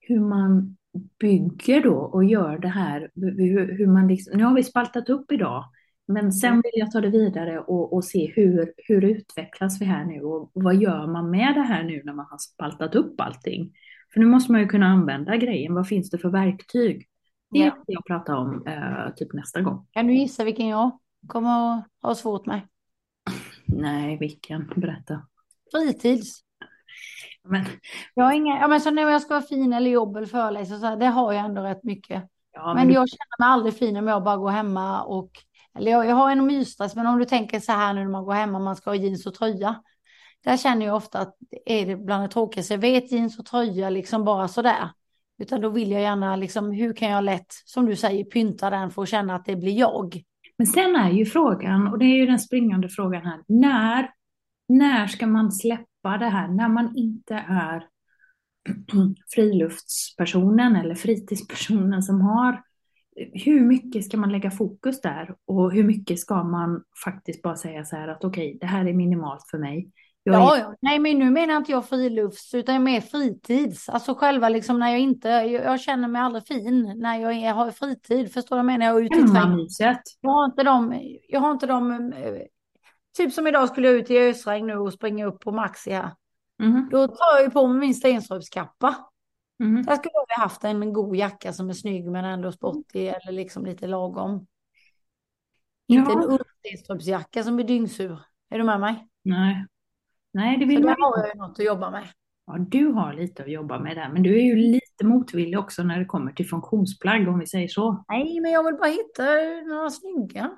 hur 0.00 0.20
man 0.20 0.76
bygger 1.20 1.82
då 1.82 1.96
och 1.96 2.24
gör 2.24 2.58
det 2.58 2.68
här, 2.68 3.10
hur, 3.14 3.78
hur 3.78 3.86
man 3.86 4.08
liksom, 4.08 4.38
nu 4.38 4.44
har 4.44 4.54
vi 4.54 4.64
spaltat 4.64 5.08
upp 5.08 5.32
idag, 5.32 5.64
men 6.08 6.32
sen 6.32 6.50
mm. 6.50 6.62
vill 6.64 6.80
jag 6.80 6.90
ta 6.90 7.00
det 7.00 7.10
vidare 7.10 7.60
och, 7.60 7.92
och 7.92 8.04
se 8.04 8.32
hur, 8.36 8.72
hur 8.76 9.04
utvecklas 9.04 9.80
vi 9.80 9.84
här 9.84 10.04
nu 10.04 10.20
och 10.20 10.50
vad 10.52 10.76
gör 10.76 11.06
man 11.06 11.30
med 11.30 11.54
det 11.54 11.62
här 11.62 11.82
nu 11.82 12.02
när 12.04 12.12
man 12.12 12.26
har 12.30 12.38
spaltat 12.38 12.94
upp 12.94 13.20
allting? 13.20 13.72
För 14.12 14.20
nu 14.20 14.26
måste 14.26 14.52
man 14.52 14.60
ju 14.60 14.66
kunna 14.66 14.86
använda 14.86 15.36
grejen, 15.36 15.74
vad 15.74 15.88
finns 15.88 16.10
det 16.10 16.18
för 16.18 16.28
verktyg? 16.28 17.08
Det 17.50 17.58
ja. 17.58 17.84
jag 17.86 18.06
prata 18.06 18.36
om 18.36 18.66
eh, 18.66 19.14
typ 19.16 19.32
nästa 19.32 19.60
gång. 19.60 19.86
Kan 19.90 20.06
du 20.06 20.14
gissa 20.14 20.44
vilken 20.44 20.68
jag 20.68 20.98
kommer 21.26 21.78
att 21.78 21.84
ha 22.02 22.14
svårt 22.14 22.46
med? 22.46 22.60
Nej, 23.66 24.18
vilken? 24.18 24.72
Berätta. 24.76 25.26
Fritids. 25.72 26.40
Men... 27.48 27.64
Jag 28.14 28.24
har 28.24 28.32
inga, 28.32 28.60
ja, 28.60 28.68
men 28.68 28.80
så 28.80 28.90
när 28.90 29.02
jag 29.02 29.22
ska 29.22 29.34
vara 29.34 29.44
fin 29.44 29.72
eller 29.72 29.90
jobb 29.90 30.16
eller 30.16 30.26
föreläsa, 30.26 30.78
så 30.78 30.86
här, 30.86 30.96
det 30.96 31.06
har 31.06 31.32
jag 31.32 31.44
ändå 31.44 31.62
rätt 31.62 31.84
mycket. 31.84 32.24
Ja, 32.52 32.74
men, 32.74 32.86
men 32.86 32.94
jag 32.94 33.08
känner 33.08 33.46
mig 33.46 33.52
aldrig 33.52 33.74
fin 33.74 33.96
om 33.96 34.08
jag 34.08 34.24
bara 34.24 34.36
går 34.36 34.50
hemma 34.50 35.02
och, 35.02 35.30
eller 35.78 35.90
jag, 35.90 36.06
jag 36.06 36.16
har 36.16 36.30
en 36.30 36.46
mysstress, 36.46 36.96
men 36.96 37.06
om 37.06 37.18
du 37.18 37.24
tänker 37.24 37.60
så 37.60 37.72
här 37.72 37.94
nu 37.94 38.00
när 38.00 38.10
man 38.10 38.24
går 38.24 38.32
hemma, 38.32 38.58
man 38.58 38.76
ska 38.76 38.90
ha 38.90 38.94
jeans 38.94 39.26
och 39.26 39.34
tröja. 39.34 39.82
Där 40.44 40.56
känner 40.56 40.86
jag 40.86 40.96
ofta 40.96 41.18
att 41.18 41.36
det 41.38 41.82
är 41.82 41.86
det 41.86 41.96
bland 41.96 42.24
det 42.24 42.28
tråkigaste. 42.28 42.74
Jag 42.74 42.78
vet 42.78 43.12
jeans 43.12 43.38
och 43.38 43.46
tröja 43.46 43.90
liksom 43.90 44.24
bara 44.24 44.48
sådär. 44.48 44.90
Utan 45.38 45.60
då 45.60 45.68
vill 45.68 45.90
jag 45.90 46.02
gärna 46.02 46.36
liksom, 46.36 46.70
hur 46.70 46.92
kan 46.92 47.10
jag 47.10 47.24
lätt, 47.24 47.52
som 47.64 47.86
du 47.86 47.96
säger, 47.96 48.24
pynta 48.24 48.70
den 48.70 48.90
för 48.90 49.02
att 49.02 49.08
känna 49.08 49.34
att 49.34 49.44
det 49.44 49.56
blir 49.56 49.78
jag. 49.78 50.22
Men 50.58 50.66
sen 50.66 50.96
är 50.96 51.10
ju 51.10 51.26
frågan, 51.26 51.88
och 51.88 51.98
det 51.98 52.04
är 52.04 52.16
ju 52.16 52.26
den 52.26 52.38
springande 52.38 52.88
frågan 52.88 53.22
här, 53.22 53.42
när, 53.48 54.10
när 54.68 55.06
ska 55.06 55.26
man 55.26 55.52
släppa 55.52 55.86
släppa 56.06 56.18
det 56.18 56.30
här 56.30 56.48
när 56.48 56.68
man 56.68 56.96
inte 56.96 57.34
är 57.48 57.84
friluftspersonen 59.34 60.76
eller 60.76 60.94
fritidspersonen 60.94 62.02
som 62.02 62.20
har 62.20 62.62
hur 63.32 63.60
mycket 63.60 64.04
ska 64.04 64.16
man 64.16 64.32
lägga 64.32 64.50
fokus 64.50 65.00
där 65.00 65.34
och 65.46 65.72
hur 65.72 65.84
mycket 65.84 66.18
ska 66.18 66.44
man 66.44 66.82
faktiskt 67.04 67.42
bara 67.42 67.56
säga 67.56 67.84
så 67.84 67.96
här 67.96 68.08
att 68.08 68.24
okej, 68.24 68.48
okay, 68.48 68.58
det 68.58 68.66
här 68.66 68.86
är 68.86 68.92
minimalt 68.92 69.50
för 69.50 69.58
mig. 69.58 69.90
Jag 70.22 70.34
ja, 70.34 70.56
är... 70.56 70.76
nej, 70.80 70.98
men 70.98 71.18
nu 71.18 71.30
menar 71.30 71.56
inte 71.56 71.72
jag 71.72 71.88
frilufts 71.88 72.54
utan 72.54 72.84
mer 72.84 73.00
fritids. 73.00 73.88
Alltså 73.88 74.14
själva 74.14 74.48
liksom 74.48 74.78
när 74.78 74.90
jag 74.90 75.00
inte, 75.00 75.28
jag, 75.28 75.50
jag 75.50 75.80
känner 75.80 76.08
mig 76.08 76.22
aldrig 76.22 76.46
fin 76.46 76.92
när 76.96 77.18
jag, 77.20 77.32
är, 77.32 77.52
har 77.52 77.70
fritid. 77.70 78.32
Förstår 78.32 78.56
du 78.56 78.62
vad 78.62 78.72
jag 78.72 78.78
menar? 78.78 78.86
Jag 78.86 78.96
är 78.96 79.02
ute 79.02 79.18
i 79.18 79.22
trädgården. 79.22 79.68
Jag 80.20 80.30
har 80.30 80.44
inte 80.44 80.62
de, 80.62 81.00
jag 81.28 81.40
har 81.40 81.50
inte 81.50 81.66
de 81.66 82.12
Typ 83.16 83.32
som 83.32 83.46
idag 83.46 83.68
skulle 83.68 83.86
jag 83.88 83.96
ut 83.96 84.10
i 84.10 84.18
ösregn 84.18 84.66
nu 84.66 84.76
och 84.76 84.92
springa 84.92 85.26
upp 85.26 85.40
på 85.40 85.52
Maxi 85.52 85.90
här. 85.90 86.10
Mm. 86.62 86.88
Då 86.90 87.08
tar 87.08 87.42
jag 87.42 87.52
på 87.52 87.66
mig 87.66 87.78
min 87.78 87.94
Stenströmskappa. 87.94 88.96
Mm. 89.60 89.82
Där 89.82 89.96
skulle 89.96 90.12
jag 90.28 90.42
haft 90.42 90.64
en 90.64 90.92
god 90.92 91.16
jacka 91.16 91.52
som 91.52 91.68
är 91.68 91.74
snygg 91.74 92.10
men 92.10 92.24
ändå 92.24 92.52
sportig 92.52 93.08
eller 93.08 93.32
liksom 93.32 93.64
lite 93.64 93.86
lagom. 93.86 94.46
Ja. 95.86 95.98
Inte 95.98 96.12
en 96.12 96.22
ullstenströmsjacka 96.22 97.44
som 97.44 97.56
blir 97.56 97.66
dyngsur. 97.66 98.20
Är 98.50 98.58
du 98.58 98.64
med 98.64 98.80
mig? 98.80 99.08
Nej. 99.22 99.66
Nej, 100.32 100.58
det 100.58 100.64
vill 100.64 100.82
Så 100.82 100.88
där 100.88 100.96
har 100.98 101.18
jag 101.18 101.34
ju 101.34 101.40
något 101.40 101.58
att 101.58 101.64
jobba 101.64 101.90
med. 101.90 102.08
Ja, 102.46 102.56
du 102.58 102.86
har 102.86 103.12
lite 103.12 103.42
att 103.42 103.50
jobba 103.50 103.78
med 103.78 103.96
där, 103.96 104.12
men 104.12 104.22
du 104.22 104.38
är 104.38 104.42
ju 104.42 104.56
lite 104.56 105.04
motvillig 105.04 105.58
också 105.58 105.82
när 105.82 105.98
det 105.98 106.04
kommer 106.04 106.32
till 106.32 106.48
funktionsplagg 106.48 107.28
om 107.28 107.38
vi 107.38 107.46
säger 107.46 107.68
så. 107.68 108.04
Nej, 108.08 108.40
men 108.40 108.52
jag 108.52 108.64
vill 108.64 108.74
bara 108.74 108.90
hitta 108.90 109.22
några 109.66 109.90
snygga. 109.90 110.50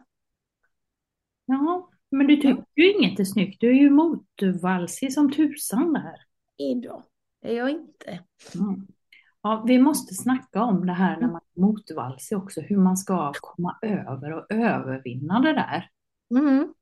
Ja, 1.46 1.90
men 2.10 2.26
du 2.26 2.36
tycker 2.36 2.64
ju 2.76 2.92
inget 2.92 3.20
är 3.20 3.24
snyggt. 3.24 3.60
Du 3.60 3.68
är 3.68 3.74
ju 3.74 3.90
motvalsig 3.90 5.12
som 5.12 5.32
tusan 5.32 5.92
där. 5.92 6.16
Idag. 6.56 7.02
Det 7.42 7.48
är 7.52 7.56
jag 7.56 7.70
inte. 7.70 8.20
Mm. 8.54 8.86
Ja, 9.42 9.64
vi 9.66 9.78
måste 9.78 10.14
snacka 10.14 10.62
om 10.62 10.86
det 10.86 10.92
här 10.92 11.20
när 11.20 11.28
man 11.28 11.40
är 11.56 11.60
motvalsig 11.60 12.38
också. 12.38 12.60
Hur 12.60 12.76
man 12.76 12.96
ska 12.96 13.32
komma 13.40 13.78
över 13.82 14.32
och 14.32 14.52
övervinna 14.52 15.40
det 15.40 15.52
där. 15.52 15.90
Mm. 16.30 16.74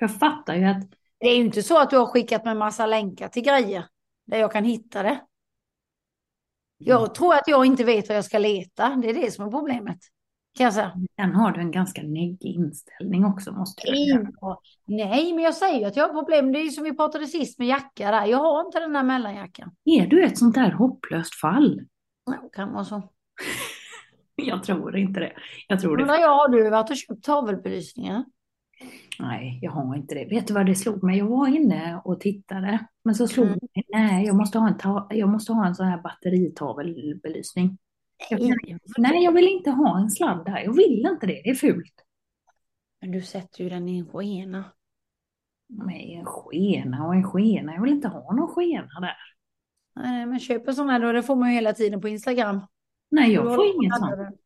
Jag 0.00 0.18
fattar 0.18 0.54
ju 0.54 0.64
att... 0.64 0.90
Det 1.18 1.26
är 1.26 1.36
ju 1.36 1.44
inte 1.44 1.62
så 1.62 1.80
att 1.80 1.90
du 1.90 1.96
har 1.96 2.06
skickat 2.06 2.44
med 2.44 2.56
massa 2.56 2.86
länkar 2.86 3.28
till 3.28 3.42
grejer. 3.42 3.86
Där 4.26 4.38
jag 4.38 4.52
kan 4.52 4.64
hitta 4.64 5.02
det. 5.02 5.20
Jag 6.78 7.00
mm. 7.00 7.12
tror 7.12 7.34
att 7.34 7.48
jag 7.48 7.66
inte 7.66 7.84
vet 7.84 8.08
vad 8.08 8.16
jag 8.16 8.24
ska 8.24 8.38
leta. 8.38 8.88
Det 8.88 9.10
är 9.10 9.14
det 9.14 9.30
som 9.30 9.46
är 9.46 9.50
problemet. 9.50 9.98
Kan 10.54 10.64
jag 10.64 10.74
säga. 10.74 10.92
Sen 11.20 11.34
har 11.34 11.52
du 11.52 11.60
en 11.60 11.70
ganska 11.70 12.02
neggig 12.02 12.54
inställning 12.54 13.24
också 13.24 13.52
måste 13.52 13.82
jag 13.86 13.96
säga. 13.96 14.56
Nej, 14.86 15.32
men 15.32 15.44
jag 15.44 15.54
säger 15.54 15.78
ju 15.78 15.84
att 15.84 15.96
jag 15.96 16.08
har 16.08 16.14
problem. 16.14 16.52
Det 16.52 16.58
är 16.58 16.68
som 16.68 16.84
vi 16.84 16.96
pratade 16.96 17.26
sist 17.26 17.58
med 17.58 17.68
jacka 17.68 18.10
där. 18.10 18.26
Jag 18.26 18.38
har 18.38 18.66
inte 18.66 18.80
den 18.80 18.92
där 18.92 19.02
mellanjackan. 19.02 19.70
Är 19.84 20.06
du 20.06 20.24
ett 20.24 20.38
sånt 20.38 20.54
där 20.54 20.70
hopplöst 20.70 21.34
fall? 21.40 21.80
Ja, 22.26 22.48
kan 22.52 22.72
vara 22.72 22.84
så. 22.84 23.02
jag 24.36 24.64
tror 24.64 24.96
inte 24.96 25.20
det. 25.20 25.32
Jag 25.68 25.80
tror 25.80 25.96
det. 25.96 26.04
Men 26.04 26.20
jag 26.20 26.28
har 26.28 26.48
du 26.48 26.70
varit 26.70 26.90
och 26.90 26.96
köpt 26.96 27.24
tavelbelysningar? 27.24 28.24
Nej, 29.18 29.58
jag 29.62 29.72
har 29.72 29.96
inte 29.96 30.14
det. 30.14 30.24
Vet 30.24 30.46
du 30.46 30.54
vad 30.54 30.66
det 30.66 30.74
slog 30.74 31.02
mig? 31.02 31.18
Jag 31.18 31.26
var 31.26 31.48
inne 31.48 32.00
och 32.04 32.20
tittade. 32.20 32.86
Men 33.04 33.14
så 33.14 33.28
slog 33.28 33.46
mm. 33.46 33.58
mig, 33.74 33.84
nej, 33.88 34.26
jag 34.26 34.36
måste 34.36 34.58
ha 34.58 34.68
en, 34.68 34.78
ta 34.78 35.06
jag 35.10 35.28
måste 35.28 35.52
ha 35.52 35.66
en 35.66 35.74
sån 35.74 35.86
här 35.86 36.02
batteritavelbelysning. 36.02 37.78
Nej, 38.98 39.24
jag 39.24 39.32
vill 39.32 39.48
inte 39.48 39.70
ha 39.70 39.98
en 39.98 40.10
sladd 40.10 40.44
där. 40.44 40.58
Jag 40.58 40.76
vill 40.76 41.06
inte 41.06 41.26
det. 41.26 41.40
Det 41.44 41.50
är 41.50 41.54
fult. 41.54 41.94
Men 43.00 43.10
du 43.10 43.22
sätter 43.22 43.64
ju 43.64 43.70
den 43.70 43.88
i 43.88 43.98
en 43.98 44.06
skena. 44.06 44.64
Nej, 45.68 46.14
en 46.14 46.24
skena 46.24 47.06
och 47.06 47.14
en 47.14 47.24
skena. 47.24 47.74
Jag 47.74 47.82
vill 47.82 47.92
inte 47.92 48.08
ha 48.08 48.34
någon 48.34 48.48
skena 48.48 49.00
där. 49.00 49.16
Nej, 49.94 50.26
men 50.26 50.40
köp 50.40 50.68
en 50.68 50.74
sån 50.74 50.88
här 50.88 51.00
då. 51.00 51.12
Det 51.12 51.22
får 51.22 51.36
man 51.36 51.48
ju 51.48 51.54
hela 51.54 51.72
tiden 51.72 52.00
på 52.00 52.08
Instagram. 52.08 52.60
Nej, 53.10 53.32
jag 53.32 53.54
får 53.54 53.66
inget 53.66 53.98
sånt. 53.98 54.38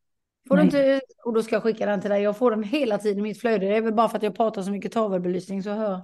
Får 0.47 0.57
du 0.57 0.63
inte, 0.63 1.01
och 1.25 1.33
då 1.33 1.43
ska 1.43 1.55
jag 1.55 1.63
skicka 1.63 1.85
den 1.85 2.01
till 2.01 2.09
dig. 2.09 2.21
Jag 2.21 2.37
får 2.37 2.51
den 2.51 2.63
hela 2.63 2.97
tiden 2.97 3.19
i 3.19 3.21
mitt 3.21 3.41
flöde. 3.41 3.65
Det 3.65 3.75
är 3.75 3.81
väl 3.81 3.93
bara 3.93 4.09
för 4.09 4.17
att 4.17 4.23
jag 4.23 4.35
pratar 4.35 4.61
så 4.61 4.71
mycket 4.71 4.91
tavelbelysning 4.91 5.63
så 5.63 5.69
hör. 5.69 6.01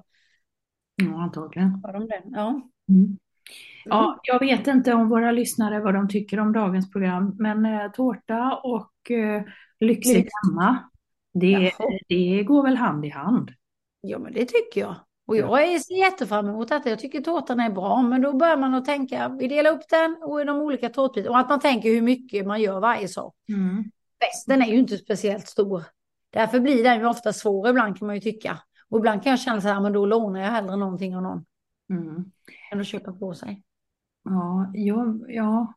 Ja, 0.95 1.23
antagligen. 1.23 1.81
Hör 1.85 1.93
de 1.93 2.07
den? 2.07 2.23
Ja. 2.25 2.61
Mm. 2.89 3.17
Ja, 3.85 4.19
jag 4.23 4.39
vet 4.39 4.67
inte 4.67 4.93
om 4.93 5.09
våra 5.09 5.31
lyssnare 5.31 5.79
vad 5.79 5.93
de 5.93 6.07
tycker 6.07 6.39
om 6.39 6.53
dagens 6.53 6.91
program, 6.91 7.35
men 7.39 7.65
eh, 7.65 7.91
tårta 7.91 8.59
och 8.63 9.11
eh, 9.11 9.43
lyxigt 9.79 10.17
Lyx. 10.17 10.29
hemma, 10.43 10.89
det, 11.33 11.71
det 12.09 12.43
går 12.43 12.63
väl 12.63 12.77
hand 12.77 13.05
i 13.05 13.09
hand. 13.09 13.51
Ja, 14.01 14.19
men 14.19 14.33
det 14.33 14.45
tycker 14.45 14.81
jag. 14.81 14.95
Och 15.27 15.37
jag 15.37 15.63
är 15.63 15.79
ser 15.79 15.95
jättefram 15.95 16.49
emot 16.49 16.69
detta. 16.69 16.89
Jag 16.89 16.99
tycker 16.99 17.21
tårtan 17.21 17.59
är 17.59 17.69
bra, 17.69 18.01
men 18.01 18.21
då 18.21 18.33
börjar 18.33 18.57
man 18.57 18.73
att 18.73 18.85
tänka, 18.85 19.29
vi 19.39 19.47
delar 19.47 19.71
upp 19.71 19.89
den 19.89 20.17
och 20.21 20.41
i 20.41 20.43
de 20.43 20.57
olika 20.57 20.89
tårtbitarna. 20.89 21.31
Och 21.31 21.39
att 21.39 21.49
man 21.49 21.59
tänker 21.59 21.89
hur 21.89 22.01
mycket 22.01 22.45
man 22.45 22.61
gör 22.61 22.79
varje 22.79 23.07
sak. 23.07 23.35
Mm. 23.49 23.83
Festen 24.23 24.61
är 24.61 24.65
ju 24.65 24.79
inte 24.79 24.97
speciellt 24.97 25.47
stor. 25.47 25.83
Därför 26.29 26.59
blir 26.59 26.83
den 26.83 26.99
ju 26.99 27.05
ofta 27.05 27.33
svår 27.33 27.69
ibland 27.69 27.97
kan 27.97 28.05
man 28.05 28.15
ju 28.15 28.21
tycka. 28.21 28.59
Och 28.89 28.97
ibland 28.97 29.23
kan 29.23 29.29
jag 29.29 29.39
känna 29.39 29.61
så 29.61 29.67
här, 29.67 29.81
men 29.81 29.93
då 29.93 30.05
lånar 30.05 30.39
jag 30.39 30.51
hellre 30.51 30.75
någonting 30.75 31.15
av 31.15 31.21
någon. 31.21 31.45
Mm. 31.97 32.31
Än 32.71 32.79
att 32.79 32.87
köpa 32.87 33.13
på 33.13 33.33
sig. 33.33 33.63
Ja, 34.23 34.71
ja, 34.73 35.15
ja, 35.27 35.73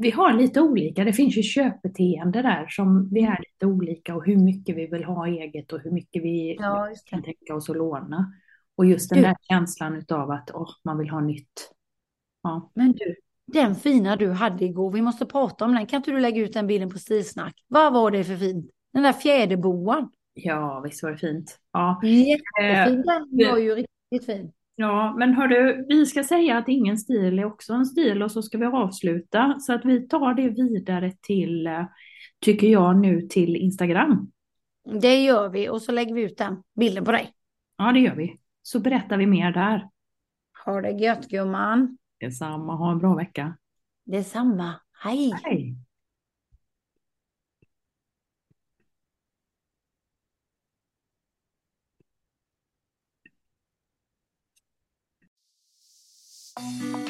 vi 0.00 0.10
har 0.10 0.32
lite 0.32 0.60
olika. 0.60 1.04
Det 1.04 1.12
finns 1.12 1.36
ju 1.38 1.42
köpbeteende 1.42 2.42
där 2.42 2.66
som 2.68 3.08
vi 3.12 3.20
är 3.20 3.38
lite 3.40 3.66
olika 3.66 4.14
och 4.16 4.26
hur 4.26 4.36
mycket 4.36 4.76
vi 4.76 4.86
vill 4.86 5.04
ha 5.04 5.26
eget 5.26 5.72
och 5.72 5.80
hur 5.80 5.90
mycket 5.90 6.22
vi 6.22 6.56
Ja, 6.58 6.88
kan 7.06 7.22
tänka 7.22 7.54
oss 7.54 7.70
att 7.70 7.76
låna. 7.76 8.32
Och 8.76 8.86
just 8.86 9.10
den 9.10 9.18
Du- 9.18 9.22
där 9.24 9.36
känslan 9.48 9.96
utav 9.96 10.30
att 10.30 10.50
åh, 10.54 10.70
man 10.84 10.98
vill 10.98 11.10
ha 11.10 11.20
nytt. 11.20 11.70
Ja. 12.42 12.70
Men 12.74 12.92
du, 12.92 13.14
den 13.46 13.74
fina 13.74 14.16
du 14.16 14.30
hade 14.30 14.64
igår, 14.64 14.90
vi 14.92 15.02
måste 15.02 15.26
prata 15.26 15.64
om 15.64 15.74
den. 15.74 15.86
Kan 15.86 15.96
inte 15.96 16.10
du 16.10 16.20
lägga 16.20 16.42
ut 16.42 16.52
den 16.52 16.66
bilden 16.66 16.90
på 16.90 16.98
Stilsnack? 16.98 17.54
Vad 17.68 17.92
var 17.92 18.10
det 18.10 18.24
för 18.24 18.36
fint? 18.36 18.70
Den 18.92 19.02
där 19.02 19.12
fjäderboan. 19.12 20.10
ja, 20.34 20.80
visst 20.84 21.02
var 21.02 21.10
det 21.10 21.16
fint. 21.18 21.58
Ja, 21.72 22.00
Jättefin. 22.04 23.02
Den 23.06 23.36
det- 23.36 23.50
var 23.50 23.58
ju 23.58 23.74
riktigt 23.74 24.26
fin. 24.26 24.52
Ja, 24.76 25.14
men 25.18 25.34
hörru, 25.34 25.84
vi 25.88 26.06
ska 26.06 26.24
säga 26.24 26.58
att 26.58 26.68
ingen 26.68 26.98
stil 26.98 27.38
är 27.38 27.44
också 27.44 27.72
en 27.72 27.86
stil 27.86 28.22
och 28.22 28.30
så 28.32 28.42
ska 28.42 28.58
vi 28.58 28.66
avsluta. 28.66 29.56
Så 29.58 29.72
att 29.72 29.84
vi 29.84 30.08
tar 30.08 30.34
det 30.34 30.48
vidare 30.48 31.12
till, 31.20 31.66
eh, 31.66 31.84
tycker 32.40 32.66
jag 32.66 32.96
nu, 32.96 33.22
till 33.22 33.56
Instagram. 33.56 34.30
Det 35.00 35.22
gör 35.22 35.48
vi 35.48 35.68
och 35.68 35.82
så 35.82 35.92
lägger 35.92 36.14
vi 36.14 36.22
ut 36.22 36.38
den 36.38 36.62
bilden 36.80 37.04
på 37.04 37.12
dig. 37.12 37.32
Ja, 37.78 37.92
det 37.92 38.00
gör 38.00 38.14
vi. 38.14 38.40
Så 38.62 38.80
berättar 38.80 39.16
vi 39.16 39.26
mer 39.26 39.52
där. 39.52 39.88
Ha 40.64 40.80
det 40.80 40.90
gött 40.90 41.28
gumman. 41.28 41.98
Detsamma, 42.20 42.76
ha 42.76 42.92
en 42.92 42.98
bra 42.98 43.14
vecka. 43.14 43.56
Detsamma. 44.04 44.74
Hej. 45.02 45.32
Hej! 45.44 45.76
Thank 56.58 57.05